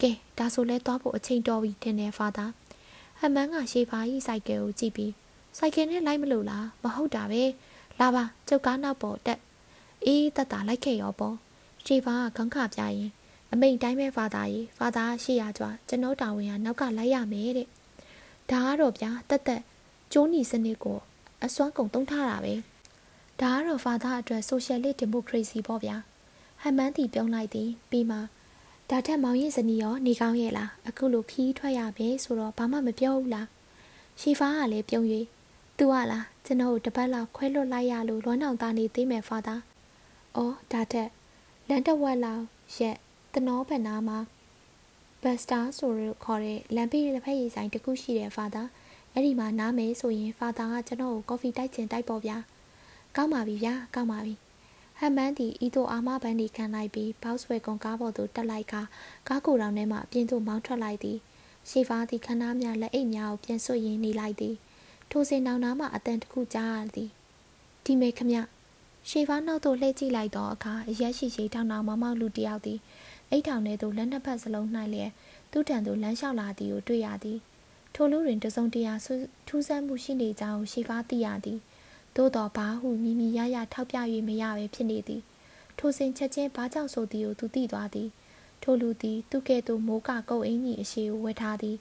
[0.00, 2.46] ကဲဒါဆိုလဲသွားဖို့အချိန်တော်ပြီတင်တယ်ဖာသာ
[3.20, 5.12] ဟမန်းကရှေဖာကြီးစိုက်ကယ်ကိုကြည့်ပြီး
[5.58, 7.42] စိုက်ကယ်နဲ့လိုက်မလို့လားမဟုတ်တာပဲ
[8.00, 9.40] လာပါကျုပ်ကားနောက်ပေါ်တက်
[10.04, 11.36] အေးတတ်တာလိုက်ခဲ့ရောပေါ့
[11.86, 13.10] ရှေဖာကခေါင်းခပြရင်
[13.52, 17.68] အမိန်တိုင်းပဲဖာသာကြီးဖာသာရှိရကြွကျွန်တော်တာဝန်ကနောက်ကလိုက်ရမယ်တဲ့
[18.50, 19.62] ဒါကတော့ဗျာတက်တက်
[20.12, 20.98] ကျိုးနီစနစ်ကို
[21.44, 22.54] အစွမ်းကုန်သုံးထားတာပဲ
[23.40, 25.96] ဒါကတော့ဖာသာအတွက် socialist democracy ပေါ့ဗျာ
[26.62, 28.18] ဟမ်မန်းတီပြုံးလိုက်သည်ပြီးမှ
[28.90, 33.48] ဒါထက်မောင်ရင်ဇနီးရောနေကောင်းရဲ့လားအခုလိုခီးထွက်ရပဲဆိုတော့ဘာမှမပြောဘူးလား
[34.20, 35.06] ရှီဖာကလည်းပြုံး၍
[35.76, 39.54] သူကလားကျွန်တော်တပတ်လောက်ခွဲလွတ်လိုက်ရလို့လွမ်းအောင်သားနေသေးမယ်ဖာသာ
[40.36, 41.08] အော်ဒါထက်
[41.68, 42.42] လန်တဝက်လောက်
[42.78, 42.96] ရက်
[43.36, 44.18] တနောဘန်နာမှာ
[45.22, 48.62] ဘတ်စတာဆိုရခေါ်တဲ့လမ်းဘေးတစ်ဖက်ရေးဆိုင်တစ်ခုရှိတယ်ဖာသာ
[49.12, 52.38] အဲ့ဒီမှာနားမယ်ဆိုရင်ဖာသာကကျွန်တော်ကိုကော်ဖီတိုက်ချင်တိုက်ပေါ့ဗျာ
[53.16, 54.34] ကောင်းပါပြီဗျာကောင်းပါပြီ
[54.98, 58.74] ဟမ်မန်းသည်ဤသို့အာမဘန်ဒီခံလိုက်ပြီးဘောက်ဆွဲကွန်ကားပေါ်သို့တက်လိုက်က
[59.28, 61.18] ကားကိုယ်တော်ထဲမှအပြင်သို့မောင်းထွက်လိုက်သည်
[61.70, 64.54] ရှေဖာသည်ခဏများလက်အိတ်များကိုပြန်ဆွရင်းနေလိုက်သည်
[65.10, 67.10] ထိုစဉ်နောင်နာမှအတန်တစ်ခုကြားရသည်
[67.84, 68.32] ဒီမေခမ
[69.10, 72.78] ရှေဖာနောက်သို့လှည့်ကြည့်လိုက်သောအခါအရက်ရှိရှိထောင်ထောင်မောင်မောင်လူတယောက်သည်
[73.30, 75.10] အိတ်ထောင်ထဲသို့လက်နှစ်ဖက်စလုံးနှိုက်လျက်
[75.52, 77.38] သူ့ထံသို့လမ်းလျှောက်လာသည်ကိုတွေ့ရသည်
[77.94, 78.94] ထိုလူတွင်တစုံတရာ
[79.48, 81.58] ထူးဆန်းမှုရှိနေကြောင်းရှေဖာသိရသည်
[82.16, 83.96] သို့တော်ဘာဟုမိမိရရထောက်ပြ၍
[84.28, 85.22] မရပဲဖြစ်နေသည်
[85.78, 88.08] ထိုစဉ်ချက်ချင်းဘာကြောင့်ဆိုသည်ကိုသူသိသွားသည်
[88.62, 91.76] ထိုလူသည်သူကဲ့သို့မိုးကကုတ်အင်းကြီးအရှိကိုဝတ်ထားသည်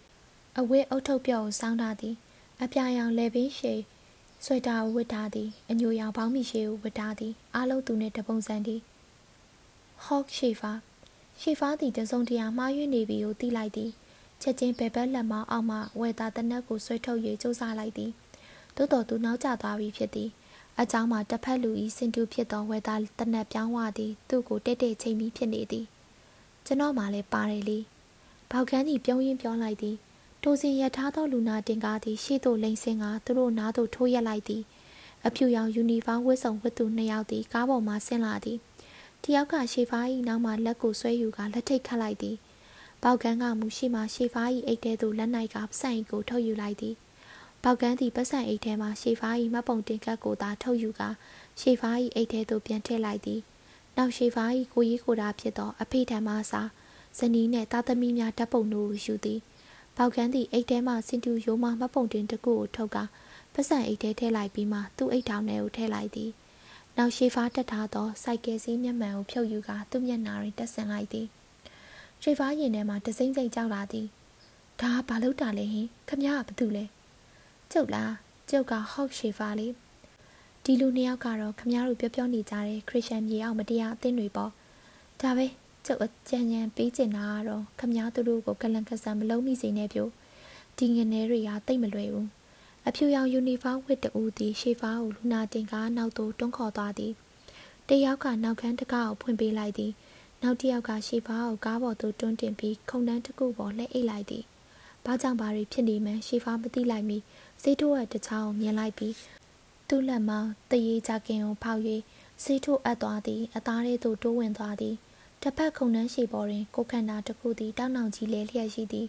[0.59, 2.15] အဝတ်အုတ်ထုတ်ပြော့ကိုစောင်းထားသည်
[2.63, 3.79] အပြာရောင်လေပင်ရှည်
[4.45, 8.79] ဆွေတာကိုဝတ်ထားသည်အညိုရောင်ဘောင်းမီရှည်ကိုဝတ်ထားသည်အားလုံးသူနှင့်တပုံစံသည်
[10.03, 10.71] ဟော့ရှေဖာ
[11.41, 13.91] ရှေဖာသည်တစုံတရာမှားယွင်းနေပြီကိုသိလိုက်သည်
[14.41, 18.11] ချက်ချင်းဘယ်ဘက်လက်မအောက်မှဝဲသားတနက်ကိုဆွဲထုတ်၍စူးစမ်းလိုက်သည်
[18.75, 20.29] သို့တော်သူနောက်ကျသွားပြီဖြစ်သည်
[20.79, 25.85] အကြောင်းမှာတစ်ဖက်လူဤစင်တူဖြစ်သောဝဲသားတနက်ပြောင်းဝသည်သူ့ကိုတိတ်တိတ်ချိန်ပြီးဖြစ်နေသည်
[26.65, 27.79] ကျွန်တော်မှလည်းပါတယ်လေ
[28.51, 29.95] ဘောက်ကန်းကြီးပြုံးရင်းပြောလိုက်သည်
[30.41, 34.63] ထိုစဉ်ရထားသောလူနာတင်ကားသည်ရှေ့သို့လိမ့်ဆင်းကသူတို့နားသို့ထိုးရက်လိုက်သည်
[35.25, 38.57] အဖြူရောင်ယူနီဖောင်းဝတ်စုံဝတ်သူနှစ်ယောက်သည်ကားပေါ်မှဆင်းလာသည်
[39.27, 42.37] တယောက်ကရှေဖား၏နောက်မှလက်ကိုဆွဲယူကလက်ထိတ်ခတ်လိုက်သည်
[43.03, 46.95] ပေါက်ကန်းကမူရှိမှရှေဖား၏အိတ်ထဲသို့လက်နိုင်ကပစံကိုထုတ်ယူလိုက်သည်
[47.63, 51.09] ပေါက်ကန်းသည်ပတ်စံအိတ်ထဲမှရှေဖား၏မပုံတင်ကတ်ကိုသာထုတ်ယူကာ
[51.59, 53.39] ရှေဖား၏အိတ်ထဲသို့ပြန်ထည့်လိုက်သည်
[53.97, 56.69] နောက်ရှေဖား၏ကိုကြီးကိုတာဖြစ်သောအဖေထံမှအစား
[57.17, 59.39] ဇနီးနှင့်သားသမီးများဓာတ်ပုံတို့ကိုယူသည်
[59.97, 63.03] ပေါက်ကန်းသည်အိတ်ထဲမှစင်တူရိုးမှမပုံတင်တစ်ခုကိုထုတ်ကာ
[63.53, 66.31] ပတ်စံအိတ်ထဲထည့်လိုက်ပြီးမှသူ့အိတ်ထောင်ထဲကိုထည့်လိုက်သည်
[66.97, 71.27] နောက်ရှေဖားတက်ထားသောစိုက်ကယ်စီးမျက်မှန်ကိုဖြုတ်ယူကာသူ့မျက်နှာတွင်တက်ဆင်လိုက်သည်
[72.21, 74.07] ရှေဖားရင်ထဲမှတစိမ့်စိမ့်ကြောက်လာသည်
[74.81, 76.85] ဒါကဘာလို့တာလဲဟင်ခမရကဘာတူလဲ
[77.71, 78.13] ကျုပ်လား
[78.49, 79.73] ကျုပ်ကဟော့ရှေဖာလေး
[80.63, 84.51] ဒီလူနှစ်ယောက်ကတော့ခမရတို့ပြောပြောနေကြတဲ့ခရစ်ယာန်မြေအောင်မတရားအသင်းတွေပေါ့
[85.21, 85.45] ဒါပဲ
[85.85, 90.11] ကျုပ်အကြံဉာဏ်ပေးချင်တာကတော့ခမရတို့ကိုကလန်ကဆန်မလုံးမိစေနဲ့ပြို့
[90.77, 92.27] ဒီငနေတွေကတိတ်မလွယ်ဘူး
[92.87, 97.13] အဖြူရောင်ယူနီဖောင်းဝတ်တူသည်ရှေဖာကိုလူနာတင်ကားနောက်သို့တွန်းခေါ်သွားသည်
[97.87, 99.91] တယောက်ကနောက်ခန်းတကားကိုဖွင့်ပေးလိုက်သည်
[100.41, 104.43] နောက်တစ်ယောက်ကရှေဖာကိုကားပေါ်သို့တွန်းတင်ပြီးခုံတန်းတစ်ခုပေါ်လှည့်အိတ်လိုက်သည်
[105.05, 107.17] ဘာကြောင့်ဘာတွေဖြစ်နေမှန်းရှေဖာမသိလိုက်မီ
[107.61, 109.15] စေးထိုးရတချောင်းမြင်လိုက်ပြီး
[109.87, 111.81] သူ့လက်မောင်းတရေကြကင်ကိုဖောက်၍
[112.43, 114.95] စေးထိုးအပ်သွားသည်အသားထဲသို့တိုးဝင်သွားသည်
[115.41, 119.07] တစ်ဖက်ခုံနှန်းရှိပေါ်တွင်ကိုခန္ဓာတစ်ခုသည်တောက်နောင်ကြီးလဲလျက်ရှိသည်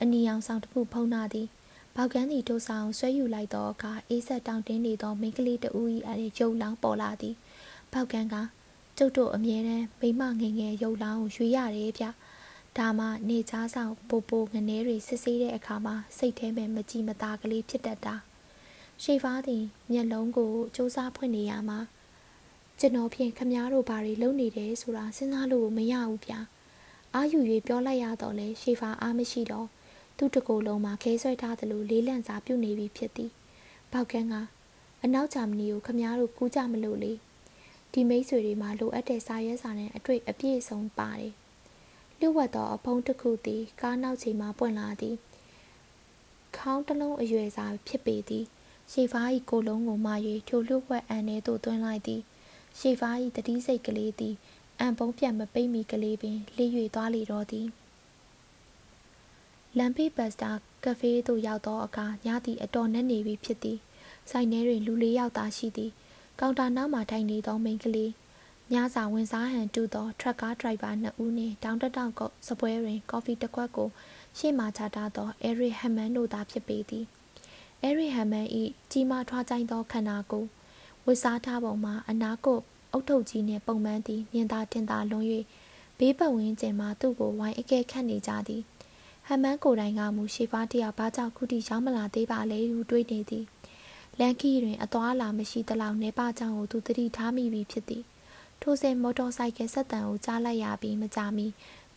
[0.00, 1.46] အနီရောင်ဆောင်တစ်ခုဖုံးနာသည်
[1.96, 7.34] ဘောက်ကန်းသည်ထိုဆောင်ဆွဲယူလိုက်သောအခါအေးဆက်တောင်တင်းနေသောမိန်းကလေးတဦး၏အရေရုပ်လောင်းပေါ်လာသည်
[7.92, 8.36] ဘောက်ကန်းက
[8.98, 12.04] ကျုပ်တို့အမြဲတမ်းမိမငငယ်ရုပ်လောင်းကိုရွေရတယ်ဗျ
[12.78, 18.14] ဒါမှနေချားဆောင်ပိုပိုငနေတွေစစ်ဆေးတဲ့အခါမှာစိတ်ထဲမှာမကြည်မသာကလေးဖြစ်တတ်တာ
[19.02, 21.78] ရှေဖားသည်မျက်လုံးကိုစူးစမ်းဖွင့်နေရမှာ
[22.78, 26.40] ကျွန်တော်ဖြင့်ခမားတို့ဘာတွေလုပ်နေတယ်ဆိုတာစဉ်းစားလို့မရဘူးဗျာ
[27.14, 29.68] အာယူ၍ပြောလိုက်ရတော့လဲရှေဖာအားမရှိတော့
[30.16, 33.30] သူ့တကိုယ်လုံးမှာခဲဆွဲထားသလိုလေးလန့်စာပြုတ်နေပြီဖြစ်သည်
[33.92, 34.34] ပေါက်ကန်းက
[35.04, 37.12] အနောက်ဂျာမနီကိုခမားတို့ကူးကြမလို့လေ
[37.92, 41.32] ဒီမိတ်ဆွေတွေမှာလိုအပ်တဲ့စာရဲစာနဲ့အတွေ့အပြည့်စုံပါတယ်
[42.18, 45.16] လျှို့ဝှက်သောအဖုံးတစ်ခုသည်ကားနောက်ချိန်မှပွင့်လာသည်
[46.56, 48.44] ခေါင်းတစ်လုံးအရွယ်စာဖြစ်ပေသည်
[48.92, 50.08] ရှေဖား၏ကိုလုံးကိုမ၍
[50.48, 52.20] ထိုလျှို့ဝှက်အန်ထဲသို့သွင်းလိုက်သည်
[52.78, 54.34] ရှေဖား၏တတိစိတ်ကလေးသည်
[54.80, 57.66] အံပုံးပြတ်မပိတ်မီကလေးပင်လေး၍သွားလေတော့သည်
[59.78, 60.52] လမ်ပေဘတ်စတာ
[60.84, 63.78] ကဖေးသို့ရောက်သောအခါညသည်အတော်နက်နေပြီဖြစ်သည်
[64.30, 65.90] ဆိုင်ထဲတွင်လူလေးယောက်သာရှိသည်
[66.40, 68.12] ကောင်တာနောက်မှထိုင်နေသောမိန်းကလေး
[68.72, 73.88] ညစာဝင်စားဟန်တူသောထရက်ကားဒရိုက်ဘာနှစ်ဦးနှင့်တောင်တတောင်ကောစပွဲတွင် ကော်ဖီတစ်ခွက်ကို
[74.38, 77.04] ရှေ့မှချထားသောအဲရစ်ဟမန်တို့သာဖြစ်ပေသည်
[77.82, 78.46] အဲရစ်ဟမန်၏
[78.90, 80.48] ကြီးမားထွားကြိုင်းသောခန္ဓာကိုယ်
[81.06, 82.58] ဝစ်စားထားပုံမှာအနာကို
[82.92, 85.26] အုတ်ထုပ်ကြီးနှင့်ပုံမှန်သည်မြင်သာတင်သာလွန်၍
[85.98, 88.62] ဘေးပတ်ဝန်းကျင်မှာသူ့ကိုဝိုင်းအကဲခတ်နေကြသည်
[89.28, 93.44] ဟမန်းကိုယ်တိုင်ကမူရှေဖားတယောက်ဘာကြောင့်ခုထိရောက်မလာသေးပါလဲဟုတွေးနေသည်
[94.18, 98.04] လန်ကီတွင်အသွားလာမရှိသလောက်နေပါကြောင့်ကိုသူသတိထားမိပြီဖြစ်သည်
[98.62, 101.46] ထိုစဉ်မော်တော်ဆိုင်ကယ်ဆက်တံကိုကြားလိုက်ရပြီးမကြမီ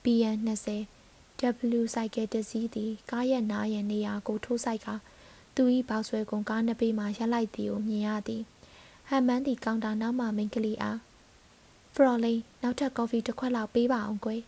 [0.03, 0.67] BN20
[1.41, 4.87] W ဆိုင်ကယ်တစ်စီးသည်ကားရဲ့နားရဲ့နေရာကိုထိုးဆိုင်က
[5.55, 8.43] သူ၏ဘောက်ဆွဲကုန်ကားနှစ်ပေမှရပ်လိုက်သည်ကိုမြင်ရသည်
[9.09, 10.99] ဟမ်မန်သည်ကောင်တာနောက်မှမိန်ကလေးအား
[11.93, 14.41] ဖရော်လိန်နောက်ထပ်ကော်ဖီတစ်ခွက်လောက်ပေးပါအောင်ကွယ်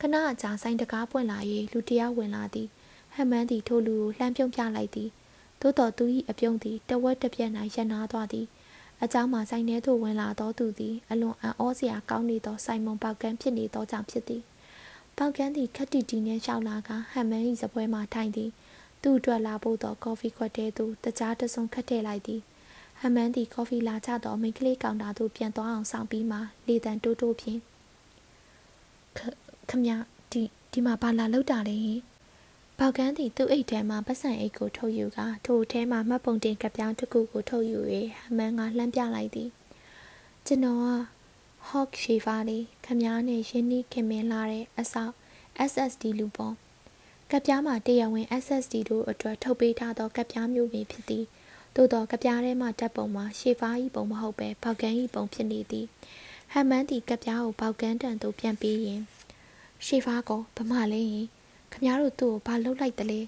[0.00, 1.38] ခဏအကြာဆိုင်တကားပွင့်လာ၍
[1.72, 2.68] လူတယောက်ဝင်လာသည်
[3.14, 5.10] ဟမ်မန်သည်ထိုလူကိုလှမ်းပြုံးပြလိုက်သည်
[5.60, 8.46] သို့တော်သူ၏အပြုံးသည်တဝက်တစ်ပြက်၌ရပ်နာသွားသည်
[9.02, 14.42] အเจ้าမှဆိုင်ထဲသို့ဝင်လာသောသူသည်အလွန်အံ့ဩစရာကောင်းနေသောဆိုင်မွန်ပေါကန်းဖြစ်နေသောကြောင့်ဖြစ်သည်
[15.18, 18.50] ပေါကန်းသည်ခက်တီတီနှင့်ရှောက်လာကဟမ်မန်၏စပွဲမှထိုင်သည်
[19.02, 22.40] သူ့အတွက်လာဖို့သောကော်ဖီခွက်တဲသို့တကြားတစုံခတ်ထည့်လိုက်သည်
[23.00, 27.60] ဟမ်မန်သည်ကော်ဖီလာချသောမိန်းကလေးကောင်တာသို့ပြန်သွားအောင်ဆောင်ပြီးမှလေတံတိုးတိုးဖြင့်
[29.69, 29.87] ခမ
[30.31, 32.01] ဒီဒီမှာဘာလာလောက်တာလဲဟင်
[32.79, 37.79] ပေါကန်းသည်သူ့အိတ်ထဲမှပတ်စံအိတ်ကိုထုတ်ယူကထိုထဲမှမှတ်ပုံတင်ကပြောင်းတစ်ခုကိုထုတ်ယူ၍
[38.23, 39.49] ဟမန်ကလှမ်းပြလိုက်သည်
[40.45, 40.87] ကျွန်တော်က
[41.69, 45.13] Hawk Shaver လေးခမားနဲ့ရင်းနှီးခင်မင်းလာတဲ့အဆောက်
[45.69, 46.55] SSD လူပေါ့
[47.31, 51.25] ကပြားမှာတရားဝင် SSD တို့အတွက်ထုတ်ပေးထားသောကပြားမျိုးပင်ဖြစ်သည်
[51.75, 55.85] သို့သောကပြားထဲမှတက်ပုံမှာရှေဖားဤပုံမဟုတ်ပဲပေါကန်းဤပုံဖြစ်နေသည်
[56.51, 59.01] ဟမ်မန်သည်ကပြားကိုပေါကန်းတန်သို့ပြန်ပေးရင်
[59.85, 61.27] ရှေဖားကောဗမာလဲရင်
[61.71, 63.19] ခမတို့သူ့ကိုဘာလှုပ်လိုက်တလဲ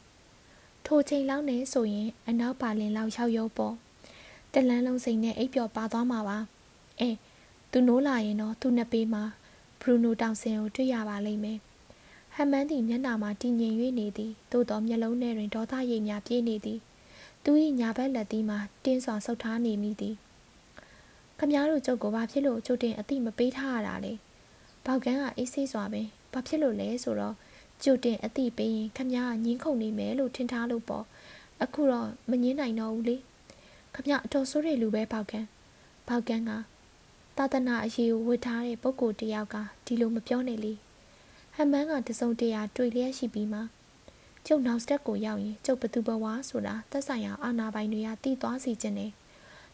[0.85, 3.75] ထိုချိန်လောက်နဲ့ဆိုရင်အနောက်ပါလင်လောက်ရောက်ရောပေါ့
[4.53, 6.37] တလန်းလုံးစိန်နဲ့အိပ်ပျော်ပါသွားမှာပါ
[6.99, 7.09] အဲ
[7.71, 9.23] သူနိုးလာရင်တော့သူ့နှစ်ပေးမှာ
[9.81, 11.59] ဘရူနိုတောင်စင်ကိုတွေ့ရပါလိမ့်မယ်
[12.35, 16.79] ဟမ်မန်သည်မျက်နှာမှာတည်ငြိမ်၍နေသည်သို့သောမျက်လုံးထဲတွင်ဒေါသရိပ်များပြည့်နေသည်
[17.43, 20.15] သူ၏ညာဘက်လက်သီးမှာတင်းစွာဆုပ်ထားနေမိသည်
[21.37, 24.13] ခမည်းတော်ကျုပ်ကိုဘာဖြစ်လို့ကျုပ်တင်အတိမပေးထားရတာလဲ
[24.85, 27.35] ဘောက်ကန်းကအေးဆေးစွာပင် ဘာဖြစ်လို့လဲဆိုတော့
[27.83, 31.05] ကျုပ်တင်အတိပေးရင်ခမည်းကငင်းခုန်နေမယ်လို့ထင်ထားလို့ပေါ့
[31.63, 33.17] အခုတော့မငင်းနိုင်တော့ဘူးလေ
[33.93, 35.47] ခမည်းအတော်ဆိုးတဲ့လူပဲဘောက်ကန်း
[36.07, 36.51] ဘောက်ကန်းက
[37.37, 40.73] သာသနာအရေးကိုဝတ်ထားတဲ့ပုဂ္ဂိုလ်တယောက်ကဒီလိုမပြောနဲ့လေ
[41.55, 43.61] ဟမ်မန်းကတစုံတရာတွေ့လျက်ရှိပြီးမှ
[44.45, 49.11] ကျုပ်နောက်စတက်ကိုရောက်ရင်ကျုပ်ဘသူဘဝဆိုတာသက်ဆိုင်ရာအာဏာပိုင်တွေကတည်သွားစီခြင်းနဲ့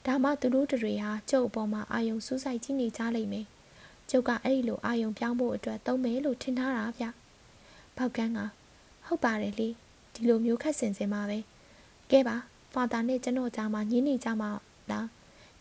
[0.05, 3.45] ဒါမှသူတို့တွေဟာကျုပ်အပေါ်မှာအာယုံစူးစိုက်ကြည့်နေကြလိမ့်မယ်
[4.09, 7.05] ကျုပ်ကအဲ့ဒီလိုအာယုံပြောင်းဖို့အတွက်သုံးမယ်လို့ထင်ထားတာဗျ
[7.97, 8.39] ပောက်ကန်းက
[9.05, 9.69] ဟုတ်ပါတယ်လေ
[10.13, 11.39] ဒီလိုမျိုးခက်စင်စင်ပါပဲ
[12.11, 12.35] ကဲပါ
[12.73, 14.49] ဖာတာနဲ့ကျွန်တော်ကြားမှာညင်းနေကြမှာ
[14.91, 15.07] လား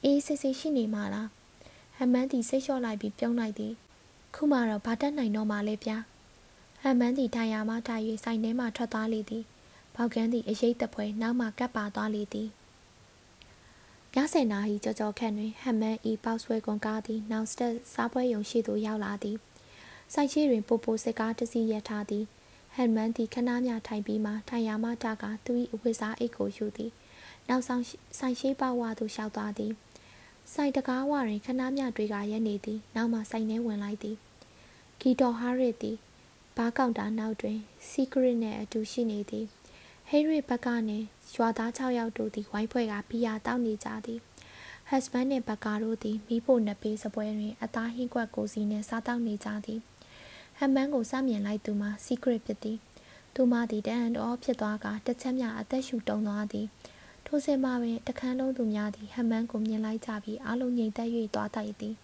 [0.04, 1.28] အေးစစ်စစ်ရှိနေမှာလား
[1.96, 3.72] ဟမန်းတီစိတ်လျှော့လိုက်ပြီးပြုံးလိုက်သည်
[4.34, 5.96] ခုမှတော့ဘာတက်နိုင်တော့မှလဲဗျာ
[6.82, 9.44] ဟမန်းတီထိုင်ရမှထိုင်၍ဆိုင်ထဲမှထွက်သွားလေသည်
[9.94, 12.48] ဘောက်ကန်းသည်အရေးတပွဲနောက်မှကပ်ပါသွားလေသည်
[14.14, 19.36] ညဆယ်နာရီကြော်ကြော်ခန့်တွင်ဟမန်းဤပေါဆွဲကွန်ကားသည်နောက်စတက်စားပွဲရုံရှိသို့ရောက်လာသည်
[20.14, 22.24] ဆိုင်ရှိတွင်ပိုပိုစစ်ကားတစ်စီးရထားသည်
[22.74, 26.92] ဟန်မန်သည်ခဏမြထိုင်ပြီးမှထိုင်ရမှတကသူ၏အဝတ်စားအိတ်ကိုယူသည်
[27.48, 27.82] နောက်ဆောင်
[28.18, 29.72] ဆိုင်ရှိပဝါသို့လျှောက်သွားသည်
[30.52, 34.16] ဆိုင်တကားဝတွင်ခဏမြတွေ့ကရက်နေသည်နောက်မှဆိုင်ထဲဝင်လိုက်သည်
[35.00, 35.96] ဂီတော်ဟာရစ်သည်
[36.56, 37.58] ဘားကောင်တာနောက်တွင်
[37.90, 39.46] secret နှင့်အတူရှိနေသည်
[40.10, 40.98] ဟေးရစ်ဘက်ကနေ
[41.34, 44.20] ရွာသား6ယောက်တို့သည်ဝိုင်းဖွဲ့ကဘီယာတောက်နေကြသည်
[44.88, 49.80] ဟက်စဘန်နှင့်ဘက်ကာတို့သည်မိဖို့နှစ်ပေးစပွဲတွင်အသားဟင်းကွက်ကိုစီနှင့်စားတောက်နေကြသည်
[50.58, 52.78] ဟမ်မန်းကိုစမြင်လိုက်သူမှာ secret ဖြစ်သည်
[53.34, 56.66] သူမသည်တန်တော်ဖြစ်သွားကတစ်ချက်မြအသက်ရှူတုံသွားသည်
[57.26, 61.94] ထိုစင်မှာပင်တခန်းလုံးသူများသည်ဟမ်မန်းကိုမြင်လိုက်ကြပြီးအလုံးငြိမ်သက်၍သွားတိုက်သည်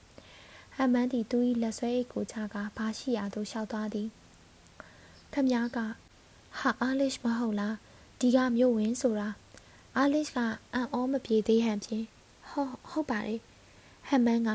[0.76, 4.08] ဟမ်မန်းသည်သူ၏လက်ဆွဲအိတ်ကိုချကဘာရှိရာသို့လျှောက်သွားသည်
[5.32, 5.78] ခမည်းက
[6.58, 7.74] ဟာအာလစ်မဟုတ်လား
[8.26, 9.28] ဒီကမြို့ဝင်ဆိုတာ
[9.96, 10.36] အာလစ်က
[10.74, 12.04] အံ့ဩမပြေသေးဟန်ဖြင့်
[12.48, 13.40] ဟုတ်ဟုတ်ပါတယ်
[14.08, 14.50] ဟမ်မန်းက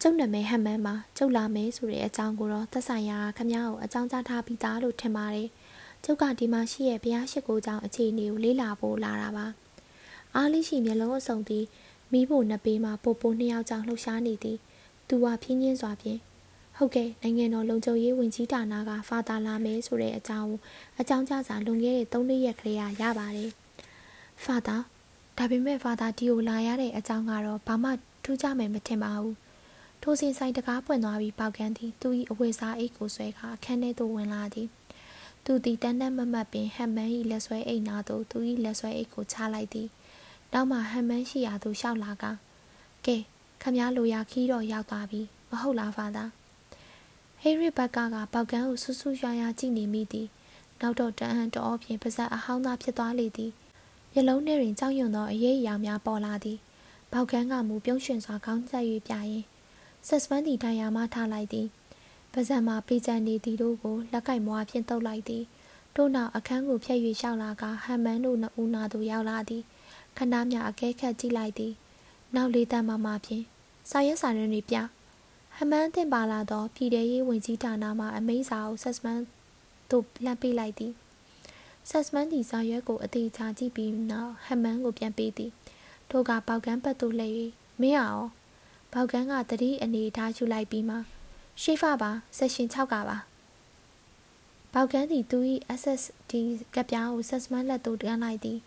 [0.00, 5.48] ကျုပ်နာမည်ဟမ်မန်းပါကျုပ်လာမယ်ဆိုတဲ့အကြောင်းကိုတော့သက်ဆိုင်ရာခမည်းကိုအကြောင်းကြားထားပြီးသားလို့ထင်ပါတယ်
[6.04, 9.46] ကျုပ်ကဒီမှာရှိရဲ့ဘုရားရှိခိုးကြောင်းအခြေအနေကိုလေ့လာဖို့လာတာပါ
[10.36, 11.64] အားလေးရှိမျက်လုံးအစုံသည်
[12.12, 14.58] မိဖို့နှစ်ပေးမှာပိုပိုနှစ်ယောက်ကြောင့်လှုပ်ရှားနေသည်
[15.08, 16.20] သူကဖြင်းချင်းစွာဖြင့်
[16.78, 20.52] ဟုတ်ကဲ့နိုင်ငံတော်လုံခြုံရေးဝန်ကြီးဌာနကဖာတာလာမယ်ဆိုတဲ့အကြောင်း
[21.00, 23.50] အကြောင်းကြားစာလွန်ခဲ့တဲ့3ရက်ခရေရပါတယ်
[24.44, 24.76] ဖာတာ
[25.38, 27.90] ဒါပေမဲ့ဖာတာဒီကိုလာရတဲ့အကြောင်းကတော့ဘာမှ
[28.24, 29.36] ထူးခြားမယ်မထင်ပါဘူး
[30.02, 34.68] ထိုစဉ်ဆိုင်တကားပွင့်သွားပြီးပေါက်ကန်းသည်သူ၏အဝတ်စားအိတ်ကိုဆွဲခါအခန်းထဲသို့ဝင်လာသည်
[35.44, 39.88] သူသည်တန်းတန်းမမတ်ပင်ဟမ်မန်၏လက်ဆွဲအိတ်နာသို့သူ၏လက်ဆွဲအိတ်ကိုချလိုက်သည်
[40.52, 42.24] နောက်မှဟမ်မန်ရှိရာသို့ရှောက်လာက
[43.06, 43.16] ကဲ
[43.62, 46.24] ခမည်းလိုရာခီးတော့ရောက်သွားပြီမဟုတ်လားဖာသာ
[47.48, 50.28] ဟေးရစ်ဘက်ကကပေါက်ကန်းကိုဆူဆူရွာရွာကြည့်နေမိသည်
[50.80, 53.52] နောက်တော့တအံ့တော်ဖြင့်ပါဇက်အဟောင်းသားဖြစ်သွားလေသည်
[54.12, 56.58] မျက်လုံးထဲတွင်ကြောက်ရွံ့သောအရေးအရာများပေါ်လာသည်
[57.12, 59.44] ပေါက်ကန်းကမူပြုံးရွှင်စွာခေါင်းဆက်၍ပြရင်
[60.06, 61.66] ဆက်စပန်းတီတိုင်ယာမှထားလိုက်သည်
[62.32, 65.44] ပါဇက်မှာပေချန်နေသည်တို့ကိုလက်ကိုက်မွားဖြင့်တုပ်လိုက်သည်
[65.96, 69.62] တို့နောက်အခန်းကိုဖျက်၍ရှောက်လာကဟမ်မန်တို့နှစ်ဦးနာသို့ရောက်လာသည်
[70.16, 71.72] ခဏမြအကဲခတ်ကြည့်လိုက်သည်
[72.34, 73.44] နောက်လေးတန်းမမဖြင့်
[73.90, 74.78] စာရွက်စာတမ်းတွေပြ
[75.60, 79.20] ဟမန်းတင်ပါလာသောပြည်ထရေးဝင်ကြီးဌာနမှအမိန့်စာကိုဆက်စမန်
[79.90, 80.92] သို့လှမ်းပေးလိုက်သည်
[81.90, 85.50] ဆက်စမန်ဒီစာရွက်ကိုအသေးချာကြည့်ပြီးနောက်ဟမန်းကိုပြန်ပေးသည်
[86.10, 87.34] ထိုကပေါကန်းပတ်သို့လှည့်၍
[87.80, 88.26] မင်းအောင်
[88.92, 90.96] ပေါကန်းကတတိအနေထားယူလိုက်ပြီးမှ
[91.62, 93.18] ရှေ့ဖပါဆက်ရှင်6ကပါ
[94.74, 95.38] ပေါကန်းသည်သူ၏
[95.80, 96.32] SSD
[96.74, 98.58] ကပ်ပြားကိုဆက်စမန်လက်သို့တန်းလိုက်သည်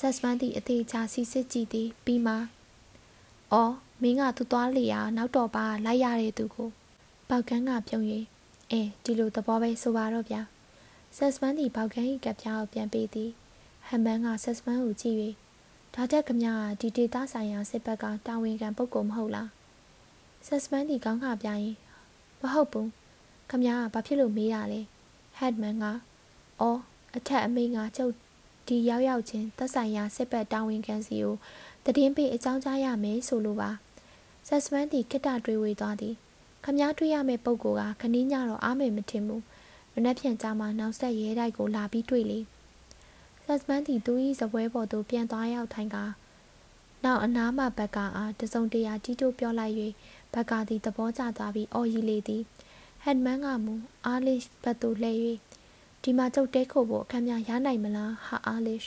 [0.00, 2.34] ဆက်စမန်သည်အသေးချာစီစစ်ကြည့်သည်ပြီးမှ
[3.52, 6.68] အော် မင်းကသူသွားလေရာနောက်တော့ပါလိုက်ရတဲ့သူကို
[7.28, 8.04] ပေါကန်းကပြုံး၍
[8.70, 10.42] အဲဒီလိုသဘောပဲဆိုပါတော့ဗျာ
[11.16, 13.30] ဆက်စမန်သည်ပေါကန်း၏ကပ်ပြားကိုပြန်ပေးသည်
[13.88, 15.16] ဟမ်မန်ကဆက်စမန်ကိုကြည့်၍
[15.94, 16.48] ဒါတက်ခမက
[16.80, 19.50] ဒီဒေတာဆိုင်ရာစစ်ဘက်ကတာဝန်ခံပုဂ္ဂိုလ်မဟုတ်လား
[20.46, 21.74] ဆက်စမန်သည်ကောင်းခါပြရင်
[22.40, 22.88] မဟုတ်ဘူး
[23.50, 24.80] ခမကဘာဖြစ်လို့မေးရလဲ
[25.38, 25.84] ဟက်မန်က
[26.60, 26.80] အော်
[27.16, 28.12] အထက်အမိန်ကကျုပ်
[28.68, 31.34] ဒီရောက်ရောက်ချင်းသက်ဆိုင်ရာစစ်ဘက်တာဝန်ခံစီကို
[31.84, 33.70] တည်င်းပေးအကြောင်းကြားရမယ်ဆိုလိုပါ
[34.46, 36.14] ဆက်စမန်တီခိတ္တတွေးဝေသွားသည်
[36.64, 37.64] ခမားတွေ့ရမယ့်ပုံက
[38.00, 39.42] ခဏင်းညတော့အားမေမထင်ဘူး
[39.92, 42.38] မနှက်ဖြန်ကြမှာနောက်ဆက်ရဲတိုက်ကိုလာပြီးတွေ့လေ
[43.44, 46.04] ဆက်စမန်တီသူ၏ဇပွဲပေါ်သို့ပြန်သွားရောက်ထိုင်ကာ
[47.04, 49.74] နောက်အနားမှဘက်ကအားတစုံတရာတီးတိုးပြောလိုက်၍
[50.34, 52.42] ဘက်ကသည်သဘောကျသွားပြီးအော်ရီလေသည်
[53.04, 53.74] ဟက်မန်ကမူ
[54.06, 55.20] အာလစ်ဘက်သို့လှည့်၍
[56.02, 58.82] ဒီမှာကျုပ်တဲခုဖို့အခမ်းများရနိုင်မလားဟာအာလစ်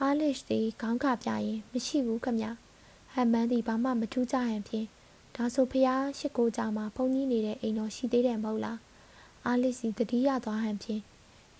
[0.00, 2.42] အားလစ်သည်ခေါင်းခပြရင်မရှိဘူးခမ
[3.14, 4.86] ဟမ်မန်သည်ဘာမှမထူးကြဟန်ဖြင့်
[5.36, 8.78] ဒါဆိုဖះရှိကိုကြောင်မှာဖုန်ကြီးနေတဲ့အိမ်တော်ရှိသေးတယ်မဟုတ်လား
[9.46, 11.02] အားလစ်စီတတိယသွားဟန်ဖြင့်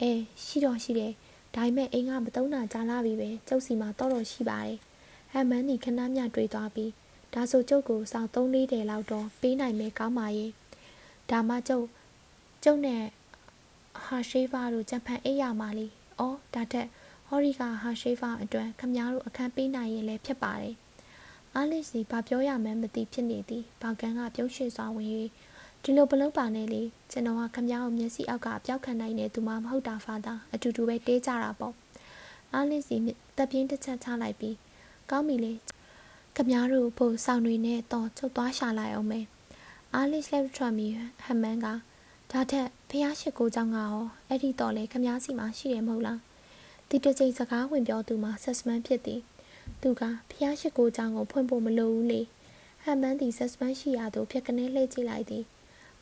[0.00, 0.12] အဲ
[0.44, 1.12] ရှိတော့ရှိတယ်
[1.54, 4.78] ဒါပေမဲ့အိမ်ကမတုံးတာကြားလာပြီပဲကျုပ်စီမှာတော့တော့ရှိပါတယ်
[5.32, 6.90] ဟမ်မန်သည်ခဏမြတွေးသွားပြီး
[7.34, 10.50] ဒါဆိုကျုပ်ကိုစောင်း3လေးတယ်လောက်တော့ပေးနိုင်မယ်ကောင်းပါရဲ့
[11.30, 11.86] ဒါမှကျုပ်
[12.64, 13.02] ကျုပ်နဲ့
[14.04, 15.86] ဟာရှိဖာတို့ကြံဖန်အိပ်ရမှာလေ။
[16.18, 16.86] အော်ဒါတက်
[17.28, 20.74] ဟော်ရီကဟာရှိဖာအတွက်ခမားတို့အခန်းပေးနိုင်ရင်လည်းဖြစ်ပါတယ်။
[21.56, 25.08] အားလစ်စီဘာပြောရမှန်းမသိဖြစ်နေသည်ဘောက်ကန်ကပြုံးရွှင်စွာဝင်၍
[25.82, 31.74] ဒီလိုပလုံးပါနဲ့လေကျွန်တော်ကခမရအောင်မျက်စိအောက်ကပျောက်ခံနိုင်တယ်သူမှမဟုတ်တာဖာသာအတူတူပဲတေးကြတာပေါ့
[32.54, 32.96] အားလစ်စီ
[33.36, 34.56] တပ်ပြင်းတစ်ချက်ချလိုက်ပြီး
[35.10, 35.52] ကောင်းပြီလေ
[36.36, 39.26] ခမရတို့ဖို့ဆောင်တွေနဲ့တော့ချုပ်သွားရှာလိုက်အောင်မယ်
[39.94, 40.88] အားလစ်လက်ထရမီ
[41.24, 41.66] ဟမ်မန်က
[42.30, 43.96] ဒါထက်ဖះရှိကိုကြောင့်ကရော
[44.28, 46.18] အဲ့ဒီတော့လေခမရစီမှာရှိတယ်မဟုတ်လား
[46.88, 49.20] ဒီတစ်ချိန်စကားဝင်ပြောသူမှာဆက်စမန်ဖြစ်သည်
[49.83, 52.20] သူကဖះရှိကိုကြောင့်ကိုဖွင့်ဖို့မလိုဘူးလေ
[52.83, 55.44] ဟမ်မန်သည်ဆက်စမန်ရှိရာသို့ဖြတ်ကနေလှည့်ကြည့်လိုက်သည်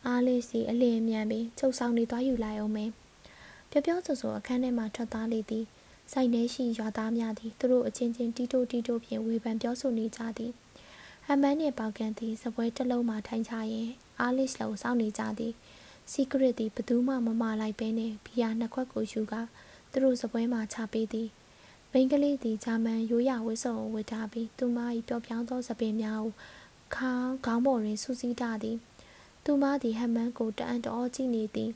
[0.07, 2.91] အားလေးစီအလင်းမြန်ပြီးချုပ်ဆောင်နေသွားယူလိုက်အောင်မယ်
[3.71, 5.65] ပြောပြောဆိုဆိုအခန်းထဲမှထွက်သွားလေသည်
[6.13, 10.53] စိုက်ထဲရှိရွာသားများသည်သူတို့အချင်းချင်းတီတိုတီတိုဖြင့်ဝေဖန်ပြောဆိုနေကြသည်
[11.27, 15.53] ဟမ်မန်နှင့်ပေါကန် သည်စပွဲတစ်လုံးမှထိုင်ချရင်အားလစ်လုံးစောင့်နေကြသည်
[16.11, 19.35] စီကရစ်သည်ဘသူမှမမလိုက်ဘဲနှင့်ဘီယာနှစ်ခွက်ကိုယူက
[19.91, 21.29] သူတို့စပွဲမှချပေးသည်
[21.93, 26.33] မိန်းကလေးသည်ဂျာမန်ရိုးရဝစ်စုံကိုဝတ်ထားပြီးသူမ၏ပျော့ပြောင်းသောစပင်များကို
[26.97, 28.77] ခေါင်းခေါင်းပေါ်တွင်ဆူဆီးထားသည်
[29.45, 31.71] သူမသည်ဟမ်မန်ကိုတအံ့တော်ကြည့်နေသည်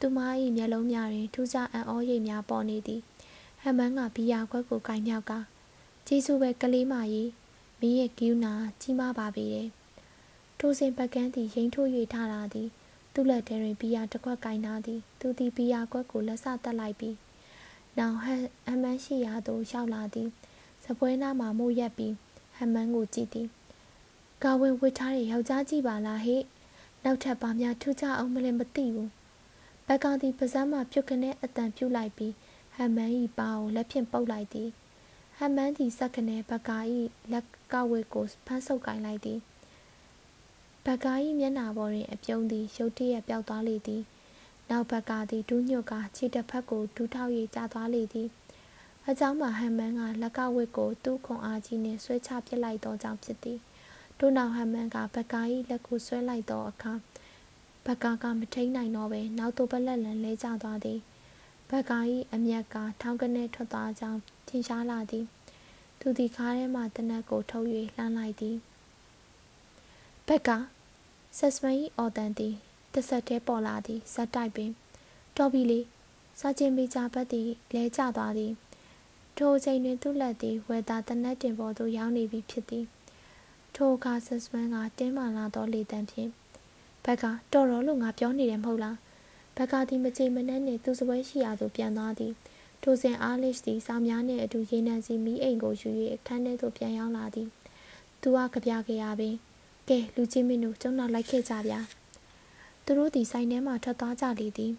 [0.00, 0.18] သူမ၏
[0.56, 3.00] မျက်လုံးများတွင်ထူးခြားအံ့ဩရိပ်များပေါ်နေသည်
[3.62, 5.32] ဟမ်မန်ကဘီယာခွက်ကိုကင်မြောက်က
[6.06, 7.30] ကျေးဇူးပဲကလေးမကြီး
[7.80, 9.68] မင်းရဲ့ကယူနာကြီးမားပါပေတယ်
[10.58, 12.68] ထိုစဉ်ပကန်းသည်ရိမ့်ထိုး၍ထားလာသည်
[13.14, 17.16] သူ့လက်ထဲတွင်ဘီယာတစ်ခွက်ကင်ထားသည်သူသည်ဘီယာခွက်ကိုလက်ဆတက်လိုက်ပြီး
[17.98, 20.28] နောင်ဟမ်ဟမ်မန်ရှိရာသို့ရောက်လာသည်
[20.84, 22.14] စပွဲနားမှမိုးရက်ပြီး
[22.56, 23.48] ဟမ်မန်ကိုကြည့်သည်
[24.42, 26.42] ကာဝင်ဝစ်ထားတဲ့ယောက်ျားကြီးပါလားဟဲ့
[27.04, 29.10] နောက်ထပ်ပါများထူးခြားအောင်မလဲမသိဘူး
[29.86, 32.32] ဘက်ကောင်သည်ပါးစပ်မှပြုတ်ခနဲ့အတန်ပြုတ်လိုက်ပြီး
[32.74, 34.68] ဟမ်မန်၏ပါကိုလက်ဖြင့်ပုတ်လိုက်သည်
[35.38, 36.78] ဟမ်မန်သည်စက်ခနဲ့ဘကာ၏
[37.32, 39.38] လက်ကဝစ်ကိုဖမ်းဆုပ်ကင်လိုက်သည်
[40.86, 44.02] ဘကာ၏မျက်နှာပေါ်တွင်အပြုံးသည်ရုတ်တရက်ပျောက်သွားလေသည်
[44.70, 48.28] နောက်ဘက်ကသည်ဒူးညွတ်ကခြေတစ်ဖက်ကိုဒူးထောက်၍ကျသွားလေသည်
[49.08, 53.58] အကြောင်းမှာဟမ်မန်ကလက်ကဝစ်ကိုသူ့ခွန်အားကြီးနှင့်ဆွဲချပစ်လိုက်သောကြောင့်ဖြစ်သည်
[54.18, 56.92] တို့နောက်ဟမ်မန်ကဘကာ၏လက်ကိုဆွဲလိုက်သောအခါ
[57.86, 60.98] ဘကာကမထိန်နိုင်တော့ပဲနောက်သို့ပလက်လန်လဲကျသွားသည်
[61.70, 61.98] ဘကာ၏
[62.34, 65.24] အမျက်ကထောင်းကနေထွက်သွားကြောင်းထင်ရှားလာသည်
[66.00, 68.56] သူသည်ကားထဲမှတနက်ကိုထုတ်၍လှမ်းလိုက်သည်
[70.26, 70.50] ဘက်က
[71.38, 72.54] ဆက်စမန်၏အော်တန်သည်
[72.94, 74.70] တဆက်တည်းပေါ်လာသည်ဇက်တိုက်ပင်
[75.36, 75.80] တော်ပြီလေ
[76.40, 78.52] စာချင်းမိကြဘက်သည်လဲကျသွားသည်
[79.36, 82.84] ထိုအချိန်တွင်သူ့လက်သည်ဝယ်သားတနက်တင်ပေါ်သို့ရောက်နေပြီဖြစ်သည်
[83.74, 86.30] ထိုအခါဆက်စမန်ကတင်းမာလာသောလေတံဖြင့်
[87.04, 88.96] ဘက်ကတော်တော်လို့ငါပြောနေတယ်မဟုတ်လား
[89.56, 92.32] ဘက်ကသည်မကြင်မနှက်နှင့်သူစပွဲရှိရာသို့ပြန်သွားသည်
[92.82, 97.48] ထိုစဉ်အားလစ်သည်စောင်းများနှင့်အတူရေနံစီမီးအိမ်ကိုယူ၍အခန်းထဲသို့ပြန်ရောက်လာသည်
[98.22, 99.34] သူကကြပြခဲ့ရပင်
[99.88, 101.80] ကဲလူချင်းမင်းတို့ကျုံနောက်လိုက်ခဲ့ကြဗျာ
[102.90, 104.72] သူတို့သည်ဆိုင်ထဲမှထွက်သွားကြလေသည်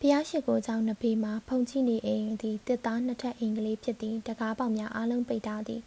[0.00, 5.80] ဖျားရှိကိုကြောင့်နဖေးမှာဖုန်ချိနေအိမ်သည်တစ်သားနှစ်ထပ်အိမ်ကလေးဖြစ်သည်တကားပေါက်များအားလုံးပိတ်ထားသည်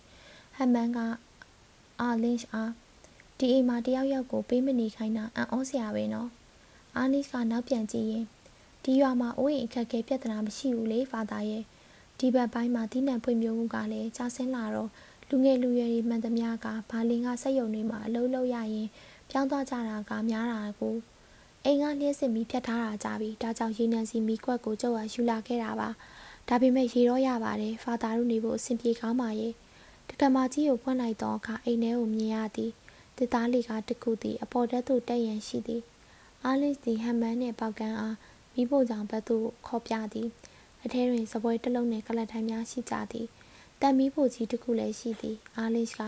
[0.58, 1.00] ဟမ်မန်က
[2.02, 2.72] အာလင်းအား
[3.38, 6.30] ဒီအိမ်မှာတယောက်ယောက်ကိုပေးမနေခိုင်းတာအံ့ဩစရာပဲနော်
[6.98, 8.26] အာနစ်ကနောက်ပြန်ကြည့်ရင်
[8.84, 11.64] ဒီရွာမှာအိုးအိမ်အခက်အခဲပြဿနာမရှိဘူးလေဖာသာရဲ့
[12.20, 14.90] ဒီဘက်ပိုင်းမှာတိနံဖွံ့ဖြိုးမှုကလည်းကျဆင်းလာတော့
[15.30, 18.88] လူငယ်လူရွယ်တွေမှန်သမျှကဘာလင်ကစက်ရုံတွေမှာအလုပ်လုပ်ရရင်
[19.36, 20.96] ပြောင်းသွားကြတာကများတာကို
[21.66, 25.90] အိမ်ကလျှက်စစ်မီးဖြတ်ထားတာကြပြီဒါကြောင့်ရေနံစီမီးခွက်ကိုကျုပ်ကယူလာခဲ့တာပါ
[26.48, 29.54] ဒါပေမဲ့ရေတော့ရပါတယ်ဖာသာတို့နေဖို့အဆင်ပြေကောင်းပါရဲ့
[30.10, 32.72] တက္ကမကြီးကိုဖွင့်လိုက်တော့အခါအိမ်ထဲကိုမြင်ရသည်
[33.18, 35.82] တစ်သားလေးကတခုသည်အပေါ်တက်သို့တက်ရန်ရှိသည်
[36.44, 38.16] အားလစ်သည်ဟမ်မန်နှင့်ပေါကန်အား
[38.54, 40.28] မိဖို့ကြောင့်ဘက်သို့ခေါ်ပြသည်
[40.84, 43.28] အထဲတွင်စပွဲတစ်လုံးနှင့်ကလတ်ထိုင်းများရှိကြသည်
[43.82, 46.00] တန်မီးဖို့ကြီးတစ်ခုလည်းရှိသည်အားလစ်က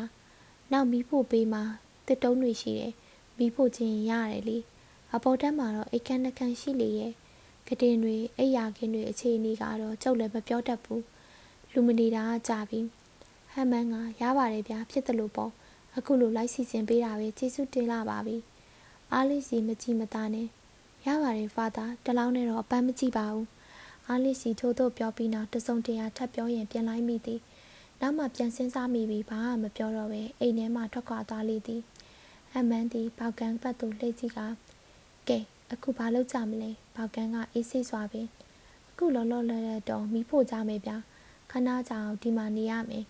[0.71, 1.63] နောက်မီးဖို့ပေးမှာ
[2.07, 2.93] တစ်တုံးတွေရှိတယ်
[3.37, 4.57] မီးဖို့ခြင်းရတယ်လေ
[5.13, 7.13] အပေါ်တက်မှာတော့အိတ်ခမ်းနှခမ်းရှိလေရဲ့
[7.67, 11.03] ကတင်တွေအိယာခင်းတွေအခြေအနေကတော့ကျုပ်လည်းမပြောတတ်ဘူး
[11.73, 12.79] လူမနေတာကကြာပြီ
[13.53, 15.51] ဟမ်မန်ကရပါတယ်ဗျာဖြစ်တယ်လို့ပေါ့
[15.97, 18.37] အခုလိုလိုက်စီစဉ်ပေးတာပဲကျေးဇူးတင်လာပါပြီ
[19.13, 20.47] အားလေးစီမကြည့်မသားနဲ့
[21.07, 23.47] ရပါတယ်ဖာသာတလောင်းနဲ့တော့အပန်းမကြည့်ပါဘူး
[24.07, 27.41] အားလေးစီထိုးတော့ပြောပြီးနောက်တစုံတရာထပ်ပြောရင်ပြန်လိုက်မိသည်
[28.01, 31.81] နောက်မှပြန်စင်းစားမိပြီးဘာမှမပြောတော့ပဲအိမ်ထဲမှထွက်ခွာသွားလေသည်
[32.57, 34.39] အမန်သည်ပေါကန်ဘတ်သို့လှည့်ကြည့်က
[35.27, 35.37] ကဲ
[35.71, 38.27] အခုဘာလုပ်ကြမလဲပေါကန်ကအေးစိတ်စွာပင်
[38.89, 40.97] အခုလောလောလတ်လတ်တော့မိဖို့ကြမယ်ဗျာ
[41.51, 43.05] ခဏကြာအောင်ဒီမှာနေရမယ်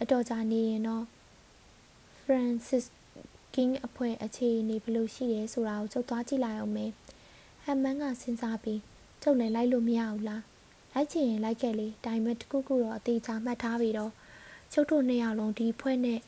[0.00, 1.04] အတော်ကြာနေရင်တော့
[2.20, 2.84] Francis
[3.54, 6.90] King အဖွဲ့အခြေအနေဘယ်လိုရှိရဲဆိုတာကိုကျုပ်သွားကြည့်လိုက်အောင်မယ်
[7.64, 8.80] ဟမ်မန်ကစဉ်းစားပြီး
[9.22, 10.42] ကျုပ်လည်းလိုက်လို့မရဘူးလား
[10.94, 14.12] လိုက်ချင်ရင်လိုက်ခဲ့လေဒါပေမဲ့တခုခုတော့အသေးချာမှတ်ထားပြီးတော့
[14.72, 16.20] ကျုပ်တို့နှစ်ယောက်လုံးဒီဖွဲ့နဲ့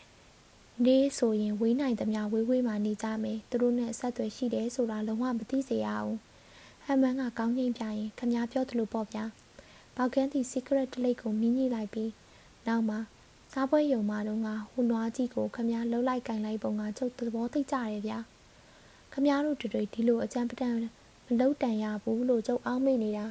[0.86, 6.14] နေဆိုရင်ဝေးနိုင်သမျှဝေးဝေးမှနေကြမယ်သူတို့နဲ့ဆက်သွယ်ရှိတယ်ဆိုတာလုံးဝမသိစေရအောင်
[6.84, 9.24] ဟမ်မန်ကကောင်းချင်းပြရင်ခမပြောသလိုပေါ့ဗျာ
[9.96, 12.10] ပေါကန်းတီ secret တလိတ်ကိုမြင်းကြီးလိုက်ပြီး
[12.66, 12.98] နောက်မှာ
[13.52, 18.18] စားပွဲယုံမှာတော့ငါဟိုနွားကြီးကိုခမလှုပ်လိုက်ကင်လိုက်ပုံကကျုပ်သဘောသိကြတယ်ဗျာ
[19.12, 20.74] ခမားတို့တွေဒီလိုအကြံပတန်
[21.26, 23.26] မလုတ်တန်ရဘူးလို့ကြုံအောင်မိနေတာ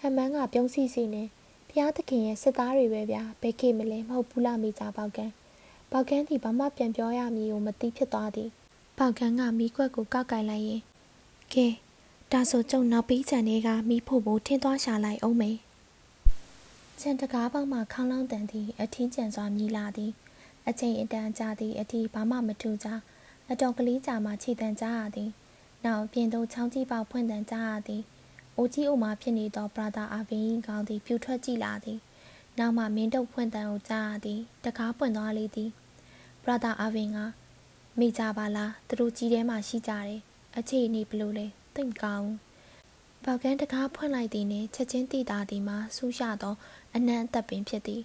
[0.00, 1.22] ဟမ်မန်းကပြုံးစီစီနေ
[1.70, 5.32] ဖျားသခင်ရဲ့စစ်သားတွေပဲဗျာဘယ်ခေမလဲမဟုတ်ဘူးလားမိကြပေါကန်
[5.94, 8.50] ပေါကန်ဒီဘာမှပြန်ပြောရမည်ကိုမသိဖြစ်သွားသည်
[8.98, 10.82] ပေါကန်ကမိခွက်ကိုကောက်ကင်လိုက်ရင်
[11.54, 11.66] ကဲ
[12.32, 15.50] ဒါဆိုကျုံနောက်ပြီးချန်တွေကမိဖို့ဖို့ထင်းသွားရှာလိုက်အောင်မေ
[17.00, 20.12] ချန်တကားပေါက်မှခေါင်းလောင်းတန်သည်အထင်းကျန်စွာမြည်လာသည်
[20.68, 22.88] အချိန်အတန်ကြာသည့်အထိဘာမှမထူကြ
[23.50, 25.30] အတော်ကလေးကြာမှခြေတန်ကြရသည်
[25.84, 28.02] နောက်ပြင်သို့ချောင်းကြီးပေါက်ဖွင့်တန်ကြရသည်
[28.56, 31.98] အိုကြီးအိုမာဖြစ်နေသောပရာသာအာဗင်ကောင်းသည်ပြူထွက်ကြည့်လာသည်
[32.58, 35.70] နောက်မှမင်းတုပ်ဖွင့်တန်ကိုကြားရသည်တကားပွင့်သွားလေသည်
[36.42, 37.18] ပရာသာအာဗင်က
[37.98, 40.20] မိကြပါလားသူတို့ကြီးထဲမှာရှိကြတယ်
[40.56, 42.30] အခြေအနေဘလို့လဲသိမ့်ကောင်း
[43.24, 46.54] ပေါကန်တကားဖွင့်လိုက်သည်နှင့်ချက်ချင်းတည်တာသည်မှာဆူးရသော
[46.94, 48.02] အနံ့အသက်ပင်ဖြစ်သည်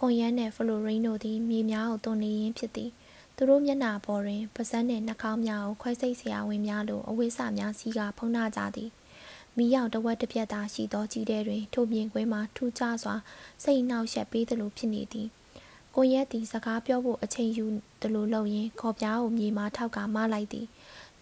[0.00, 2.90] ကွန်ယန်နှင့်ဖလိုရင်းတို့သည်မြေများကိုတွန်းနေရင်းဖြစ်သည်
[3.36, 8.90] သူတို့မျက်နှာပေါ်တွင်ပါးစပ်နှင့်နှာခေါင်းများကိုခွဲစိတ်စရာဝင်များလိုအဝိစများစီးကဖုံးနှကြသည်
[9.56, 13.14] မိရောက်တဝက်တစ်ပြက်သာရှိသောကြီးတဲတွင်ထိုမြင်ကွင်းမှာထူးခြားစွာ
[13.64, 15.28] စိတ်နှောက်ယှက်ပေးသလိုဖြစ်နေသည်
[15.98, 17.64] ကိုရက်သည်စကားပြောဖို့အချိန်ယူ
[18.00, 20.66] သလိုလုပ်ရင်းခေါ်ပြားကိုမြေမှာထောက်ကမလိုက်သည်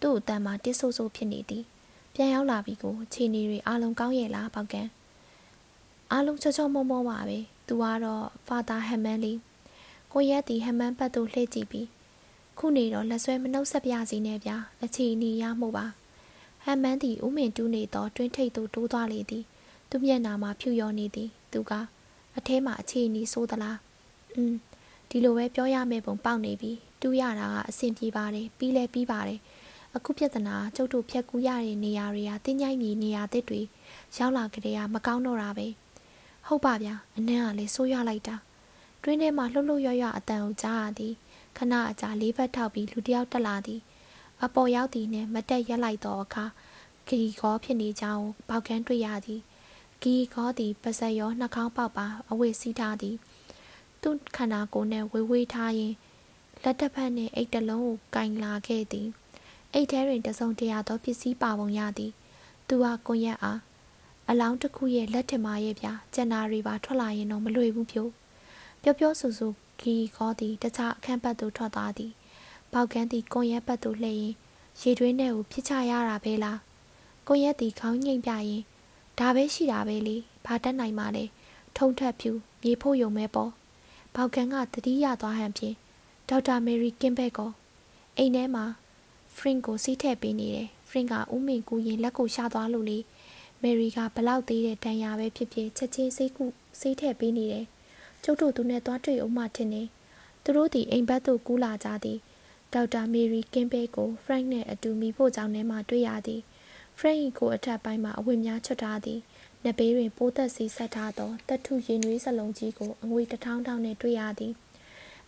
[0.01, 1.65] သူ့အတန်မှာတစ်ဆိုးဆိုးဖြစ်နေသည်
[2.15, 4.89] ပြန်ရောက်လာပြီကိုခြေနေတွေအလုံးကောင်းရဲ့လားပေါကန်
[6.11, 9.33] အားလုံးချောချောမောမောပါပဲသူကတော့ဖာသာဟမ်မန်လီ
[10.13, 11.89] ကိုရက်တီဟမ်မန်ဘတ်သို့လှည့်ကြည့်ပြီး
[12.59, 15.87] ခုနေတော့လက်ဆွဲမနှုတ်ဆက်ပြစီနဲ့ဗျာအချီနီရမှုပါ
[16.65, 19.45] ဟမ်မန်တီဥမင်တူးနေတော့တွင်းထိတ်သို့တိုးသွားလေသည်
[19.91, 21.73] သူမျက်နာမှာဖြူရောနေသည် သူက
[22.37, 23.77] အထဲမှာအချီနီဆိုးသလား
[24.35, 24.55] อืม
[25.11, 29.41] ဒီလိုပဲပြောရမယ့်ပုံပေါက်နေပြီတူးရတာကအဆင်ပြေပါတယ်ပြီးလဲပြီးပါတယ်
[29.97, 33.61] အခုပြဿနာကျုပ်တို့ဖြတ်ကူးရတဲ့နေရာတွေကတင်းကြိုက်မြေနေရာတစ်တွေ
[34.19, 35.67] ရောက်လာကြတဲ့ကမကောင်းတော့တာပဲ
[36.47, 38.37] ဟုတ်ပါဗျာအနံ့ကလည်းဆိုးရလိုက်တာ
[39.03, 41.15] တွင်းထဲမှာလှုပ်လှုပ်ရွရွအတန်ကိုကြားရသည်
[41.57, 43.81] ခဏအကြာလေးဘက်ထောက်ပြီးလူတယောက်တက်လာသည်
[44.43, 46.45] အပေါ်ရောက်သည်နှင့်မတက်ရက်လိုက်သောအခါ
[47.09, 49.41] ဂီကောဖြစ်နေကြောင်းပေါက်ကန်းတွေ့ရသည်
[50.03, 53.17] ဂီကောသည်ပါဇက်ရောနှာခေါင်းပေါက်ပါအဝိစီးထားသည်
[54.05, 55.97] သူ့ခန္ဓာကိုယ်နှင့်ဝေးဝေးထားရင်း
[56.63, 59.09] လက်တစ်ဖက်နှင့်အိတ်တလုံးကိုကင်လာခဲ့သည်
[59.73, 62.13] အိတ်ထဲတွင်တစုံတရာသောပစ္စည်းပါပုံရသည်
[62.69, 63.61] သူဟာကွန်ရက်အား
[64.29, 68.11] အလောင်းတစ်ခုရဲ့လက်ထင်မရဲ့ဗျာကျန်နာတွေပါထွက်လာရင်တော့မလွယ်ဘူးဖြို့
[68.83, 69.49] ပျော့ပျော့ဆူဆူ
[69.81, 72.13] ဂီခေါ်သည်တခြားအခန်းဘက်သို့ထွက်သွားသည်
[72.73, 74.35] ပေါက်ကန်းသည်ကွန်ရက်ဘက်သို့လှည့်ရင်
[74.81, 76.59] ရေတွင်းထဲကိုဖြစ်ချရတာပဲလား
[77.27, 78.63] ကွန်ရက်သည်ခေါင်းငိမ့်ပြရင်
[79.19, 81.25] ဒါပဲရှိတာပဲလေဘာတက်နိုင်မှလဲ
[81.77, 82.31] ထုံထက်ဖြူ
[82.63, 83.51] မြေဖို့ယုံမဲပေါ့
[84.15, 85.77] ပေါက်ကန်းကတတိယသွားဟန်ဖြင့်
[86.29, 87.51] ဒေါက်တာမေရီကင်းဘက်ကို
[88.19, 88.65] အိမ်ထဲမှာ
[89.37, 92.99] ဖရင်ကိုစီးထည့်ပေးနေတယ်ဖရင်ကဥမင်ကူရင်လက်ကိုရှာသွားလို့လေ
[93.63, 96.45] မယ်ရီကဘလောက်သေးတဲ့တန်ရာပဲဖြစ်ဖြစ်ချက်ချင်းစိတ်ကူ
[96.81, 97.65] စိတ်ထည့်ပေးနေတယ်
[98.23, 99.83] ကျုပ်တို့သူနဲ့သွားတွေ့အောင်မှထင်နေ
[100.43, 102.19] သူတို့ဒီအိမ်ဘက်သို့ကူးလာကြသည်
[102.73, 106.41] ဒေါက်တာမေရီကင်းဘဲကိုဖရန့်နဲ့အတူမိဖို့ကြောင့်ထဲမှာတွေ့ရသည်
[106.99, 109.21] ဖရန့်၏ကိုအထက်ပိုင်းမှာအဝတ်များချွတ်ထားသည်
[109.65, 114.53] နဘေးတွင်ပိုးသက်စီဆက်ထားသောတထုရင်နွေးစလုံးကြီးကိုအငွေတထောင်းထောင်းနဲ့တွေ့ရသည်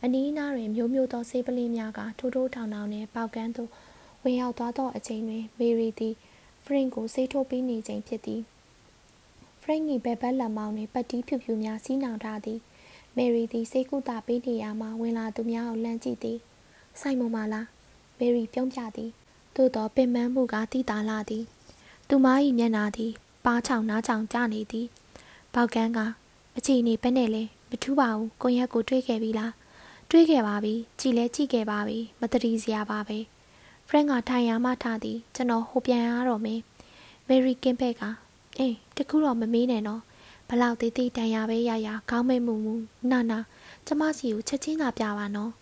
[0.03, 3.71] အနီးနားတွင်မျိုးမျိုးသောဆေးပလင်းများကထိုးထိုးထောင်ထောင်နဲ့ပေါက်ကန်းသို့
[4.23, 6.15] ဝင်ရောက်သွားသောအချိန်တွင်မေရီသည်
[6.65, 8.41] ဖရင်ကိုဆေးထိုးပေးနေချိန်ဖြစ်သည်
[9.63, 12.61] ဖရင်၏ဘဲဘက်လက်မောင်းတွင်ပတ်တီးဖြူဖြူများစီးနှောင်ထားသည်
[13.17, 16.39] မယ်ရီသည်စိတ်ကူတာပေးနေရမှဝင်လာသူများကိုလှမ်းကြည့်သည်
[17.01, 17.67] ဆိုင်မမလား
[18.19, 19.11] မယ်ရီပြုံးပြသည်
[19.57, 21.45] သို့သောပင်ပန်းမှုကတိတာလာသည်
[22.09, 22.27] သူမ၏
[22.59, 23.13] မျက်နာသည်
[23.47, 24.87] ပါးချောင်နားချောင်ကျနေသည်
[25.55, 25.99] ပေါက်ကန်းက
[26.57, 29.53] အချီနေပဲနဲ့လေမထူးပါဘူးကိုရက်ကိုတွေးခဲ့ပြီလား
[30.11, 33.19] တွေးခဲ့ပါပြီကြည်လဲကြည့်ခဲ့ပါပြီမတရီစရာပါပဲ
[33.89, 36.61] ဖရန့်ကထိုင်ရမှထားသည်ကျွန်တော်ဟိုပြန်ရတော့မယ်
[37.29, 38.03] မယ်ရီကင်းဘက်က
[38.59, 40.03] အေးတခုတော့မမေးနဲ့နော်
[40.49, 42.75] ဘလောက်သေးသေးတန်ရပဲရရခေါင်းမဲမှုမှု
[43.11, 43.39] နာနာ
[43.87, 45.53] ကျမစီကိုချက်ချင်းသာပြပါနော်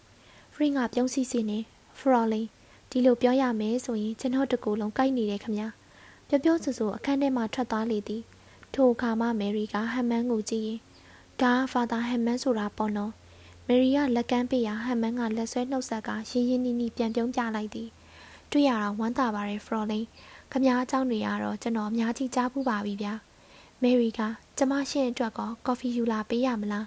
[0.54, 1.58] ဖရင်ကပြုံးစီစီနေ
[1.98, 2.48] ဖရော်လင်း
[2.90, 5.68] ဒီလိုပြောရမယ်ဆိုရင်ကျွန်တော်တကူလုံးကိုက်နေတယ်ခမညာ
[6.34, 8.22] ပြောပြောဆူဆူအခန်းထဲမှာထွက်သွားလေသည်
[8.74, 10.80] ထိုအခါမှမယ်ရီကဟမ်မန်ကိုကြည့်ရင်
[11.40, 13.12] ဒါဖာသာဟမ်မန်ဆိုတာပေါ့နော်
[13.66, 17.88] မယ်ရီကလက်ကမ်းပေးရာဟမ်မန်ကလက်ဆွဲနှုတ်ဆက်ကရင်းရင်းနှီးနှီးပြန်ပြုံးပြလိုက်သည်
[18.50, 20.06] တွေ့ရတာဝမ်းသာပါတယ်ဖရော်လင်း
[20.52, 23.12] ခမားအကြောင်းတွေကတော့ကျွန်တော်အများကြီးကြားဘူးပါပြီဗျာ
[23.82, 24.20] မယ်ရီက
[24.58, 26.86] ကျမရှင့်အတွက်ကောကော်ဖီယူလာပေးရမလား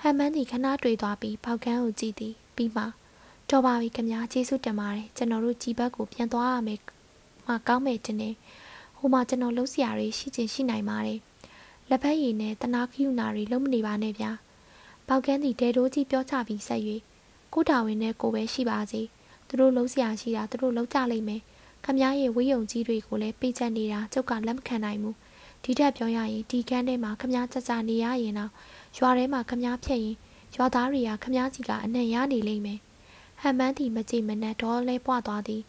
[0.00, 2.82] ဟမ်မန်ဒီခဏတွေ့သွားပြီးပေါက်ကန်းကိုကြည့်သည်ပြီးမှ
[3.50, 6.80] တော်ပါပြီခမားကျေးဇူးတင်ပါတယ်ကျွန်တော်တို့ကြီးဘက်ကိုပြန်သွားရမယ်
[7.46, 8.30] မကောင်းမယ်တင်နေ
[9.04, 11.20] ဟိုမှာကျွန်တော်လှုပ်ရှားရရှိချင်းရှိနိုင်ပါတယ်
[11.90, 14.30] လက်ဖက်ရည်နဲ့တနာခယူနာတွေလုံးမနေပါနဲ့ဗျာ
[15.08, 16.82] ပေါက်ကန်းဒီဒဲတိုးကြီးပြောချပြီးဆက်၍
[17.52, 19.00] ကိုတာဝင်နဲ့ကိုပဲရှိပါစေ
[19.46, 21.40] သူတို့လှုပ်ရှားရှိတာသူတို့လှုပ်ကြလိမ့်မယ်
[21.84, 25.16] ခမားရဲ့ဝေးယုံကြီးတွေကိုလည်းပေးချက်နေတာကျုပ်ကလက်မခံနိုင်ဘူး
[25.62, 28.50] ဒီထက်ပြောရရင်ဒီကန်းထဲမှာခမားကြကြနေရရင်တော့
[28.98, 30.16] ရွာထဲမှာခမားဖြတ်ရင်
[30.56, 32.78] ရွာသားတွေကခမားစီကအနှံ့ရနေလိမ့်မယ်
[33.40, 35.62] ဟမ်မန်းတီမကြည့်မနဲ့တော့လဲပွားသွားသည်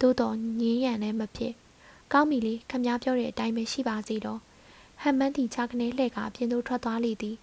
[0.00, 1.54] သို့တော်ငင်းရံလည်းမဖြစ်
[2.12, 4.40] ကောင်းပြီလေခမည်းပြောတဲ့အတိုင်းပဲရှိပါစေတော့
[5.02, 7.36] ဟမ်မန်းတီချာကနေလှဲ့ကအပြင်သို့ထွက်သွားလေသည်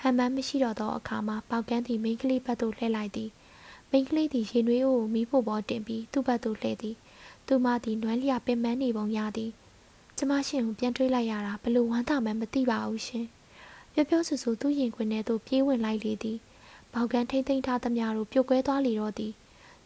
[0.00, 3.30] ဟမ်မန်းမရှိတော့သောအခါမှာပေါကန်းသည်မိန်းကလေးဘက်သို့လှည့်လိုက်သည်
[3.90, 6.96] မိန်းကလေးသည်ရေနွေးအိုးကိုမီးဖို့ပေါ်တင်ပြီးသူ့ဘက်သို့လှည့်သည်
[7.46, 9.50] သူမသည်နွမ်းလျပင်မနေပုံရသည်
[10.16, 13.26] ကျမရှင်ကိုပြန်တွေးလိုက်ရတာဘလို့ဝမ်းသာမှမသိပါဘူးရှင်
[13.92, 16.38] ပြောပြောဆူဆူသူ့ရင်ခွင်ထဲသို့ပြေးဝင်လိုက်လေသည်
[16.92, 19.32] ပေါကန်ထိမ့်သိမ့်ထားသမျှတို့ပြုတ်ကွဲသွားလေတော့သည်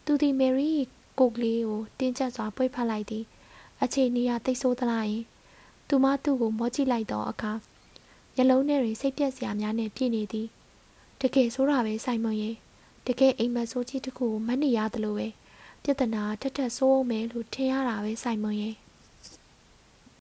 [0.05, 0.71] သူသည်မယ်ရီ
[1.19, 3.23] ကိုကလေးကိုတင်းကျပ်စွာပွေဖက်လိုက်သည်
[3.83, 5.23] အခြေအနေအသိဆိုးသလားယင်
[5.87, 7.51] သူမသူ့ကိုမောကြည့်လိုက်တော့အခါ
[8.35, 10.47] မျက်လုံးထဲတွင်စိတ်ပြက်စရာများနဲ့ပြည့်နေသည်
[11.21, 12.55] တကယ်ဆိုးတာပဲဆိုင်မွန်ရဲ့
[13.07, 15.27] တကယ်အိမ်မက်ဆိုးကြီးတစ်ခုကိုမနှိရသလိုပဲ
[15.83, 18.75] ပြဿနာထက်ထက်ဆိုးအောင်မယ်လို့ထင်ရတာပဲဆိုင်မွန်ရဲ့